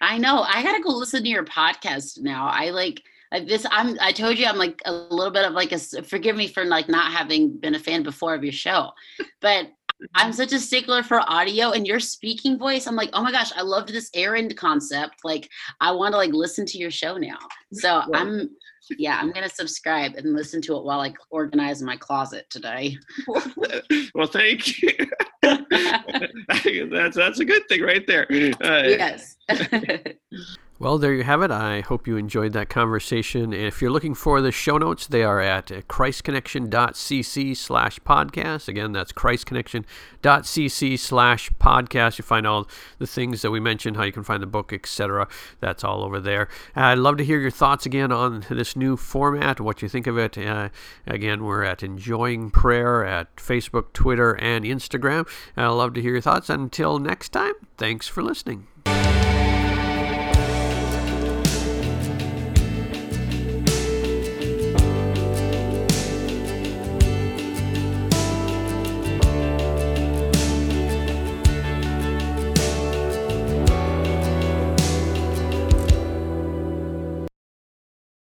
I 0.00 0.18
know. 0.18 0.42
I 0.42 0.62
gotta 0.62 0.82
go 0.82 0.90
listen 0.90 1.22
to 1.22 1.28
your 1.28 1.44
podcast 1.44 2.20
now. 2.20 2.48
I 2.48 2.70
like 2.70 3.02
this 3.42 3.66
i'm 3.70 3.96
i 4.00 4.12
told 4.12 4.38
you 4.38 4.46
i'm 4.46 4.56
like 4.56 4.80
a 4.84 4.92
little 4.92 5.32
bit 5.32 5.44
of 5.44 5.52
like 5.54 5.72
a 5.72 5.78
forgive 5.78 6.36
me 6.36 6.46
for 6.46 6.64
like 6.64 6.88
not 6.88 7.12
having 7.12 7.56
been 7.56 7.74
a 7.74 7.78
fan 7.78 8.02
before 8.02 8.34
of 8.34 8.44
your 8.44 8.52
show 8.52 8.92
but 9.40 9.72
I'm 10.14 10.32
such 10.32 10.52
a 10.52 10.58
stickler 10.58 11.02
for 11.02 11.20
audio 11.20 11.70
and 11.70 11.86
your 11.86 12.00
speaking 12.00 12.58
voice. 12.58 12.86
I'm 12.86 12.96
like, 12.96 13.10
oh 13.12 13.22
my 13.22 13.32
gosh, 13.32 13.52
I 13.56 13.62
loved 13.62 13.88
this 13.90 14.10
errand 14.14 14.56
concept. 14.56 15.24
Like, 15.24 15.48
I 15.80 15.92
want 15.92 16.12
to 16.12 16.18
like 16.18 16.32
listen 16.32 16.66
to 16.66 16.78
your 16.78 16.90
show 16.90 17.16
now. 17.16 17.38
So 17.72 18.02
I'm, 18.14 18.50
yeah, 18.98 19.18
I'm 19.20 19.32
gonna 19.32 19.48
subscribe 19.48 20.14
and 20.16 20.34
listen 20.34 20.60
to 20.62 20.76
it 20.76 20.84
while 20.84 21.00
I 21.00 21.14
organize 21.30 21.82
my 21.82 21.96
closet 21.96 22.46
today. 22.50 22.98
well, 24.14 24.26
thank 24.26 24.82
you. 24.82 24.92
that's 25.42 27.16
that's 27.16 27.40
a 27.40 27.44
good 27.44 27.66
thing 27.68 27.82
right 27.82 28.06
there. 28.06 28.26
Uh, 28.60 28.82
yes. 28.84 29.36
Well, 30.84 30.98
there 30.98 31.14
you 31.14 31.22
have 31.22 31.40
it. 31.40 31.50
I 31.50 31.80
hope 31.80 32.06
you 32.06 32.18
enjoyed 32.18 32.52
that 32.52 32.68
conversation. 32.68 33.54
If 33.54 33.80
you're 33.80 33.90
looking 33.90 34.14
for 34.14 34.42
the 34.42 34.52
show 34.52 34.76
notes, 34.76 35.06
they 35.06 35.22
are 35.22 35.40
at 35.40 35.68
christconnection.cc 35.68 37.56
slash 37.56 37.98
podcast. 38.00 38.68
Again, 38.68 38.92
that's 38.92 39.10
christconnection.cc 39.10 40.98
slash 40.98 41.50
podcast. 41.52 42.18
You 42.18 42.22
find 42.24 42.46
all 42.46 42.68
the 42.98 43.06
things 43.06 43.40
that 43.40 43.50
we 43.50 43.60
mentioned, 43.60 43.96
how 43.96 44.02
you 44.02 44.12
can 44.12 44.24
find 44.24 44.42
the 44.42 44.46
book, 44.46 44.74
etc. 44.74 45.26
That's 45.58 45.84
all 45.84 46.04
over 46.04 46.20
there. 46.20 46.48
I'd 46.76 46.98
love 46.98 47.16
to 47.16 47.24
hear 47.24 47.40
your 47.40 47.50
thoughts 47.50 47.86
again 47.86 48.12
on 48.12 48.44
this 48.50 48.76
new 48.76 48.98
format, 48.98 49.60
what 49.60 49.80
you 49.80 49.88
think 49.88 50.06
of 50.06 50.18
it. 50.18 50.36
Uh, 50.36 50.68
again, 51.06 51.44
we're 51.44 51.64
at 51.64 51.82
Enjoying 51.82 52.50
Prayer 52.50 53.06
at 53.06 53.34
Facebook, 53.36 53.94
Twitter, 53.94 54.34
and 54.34 54.66
Instagram. 54.66 55.26
I'd 55.56 55.66
love 55.68 55.94
to 55.94 56.02
hear 56.02 56.12
your 56.12 56.20
thoughts. 56.20 56.50
Until 56.50 56.98
next 56.98 57.30
time, 57.30 57.54
thanks 57.78 58.06
for 58.06 58.22
listening. 58.22 58.66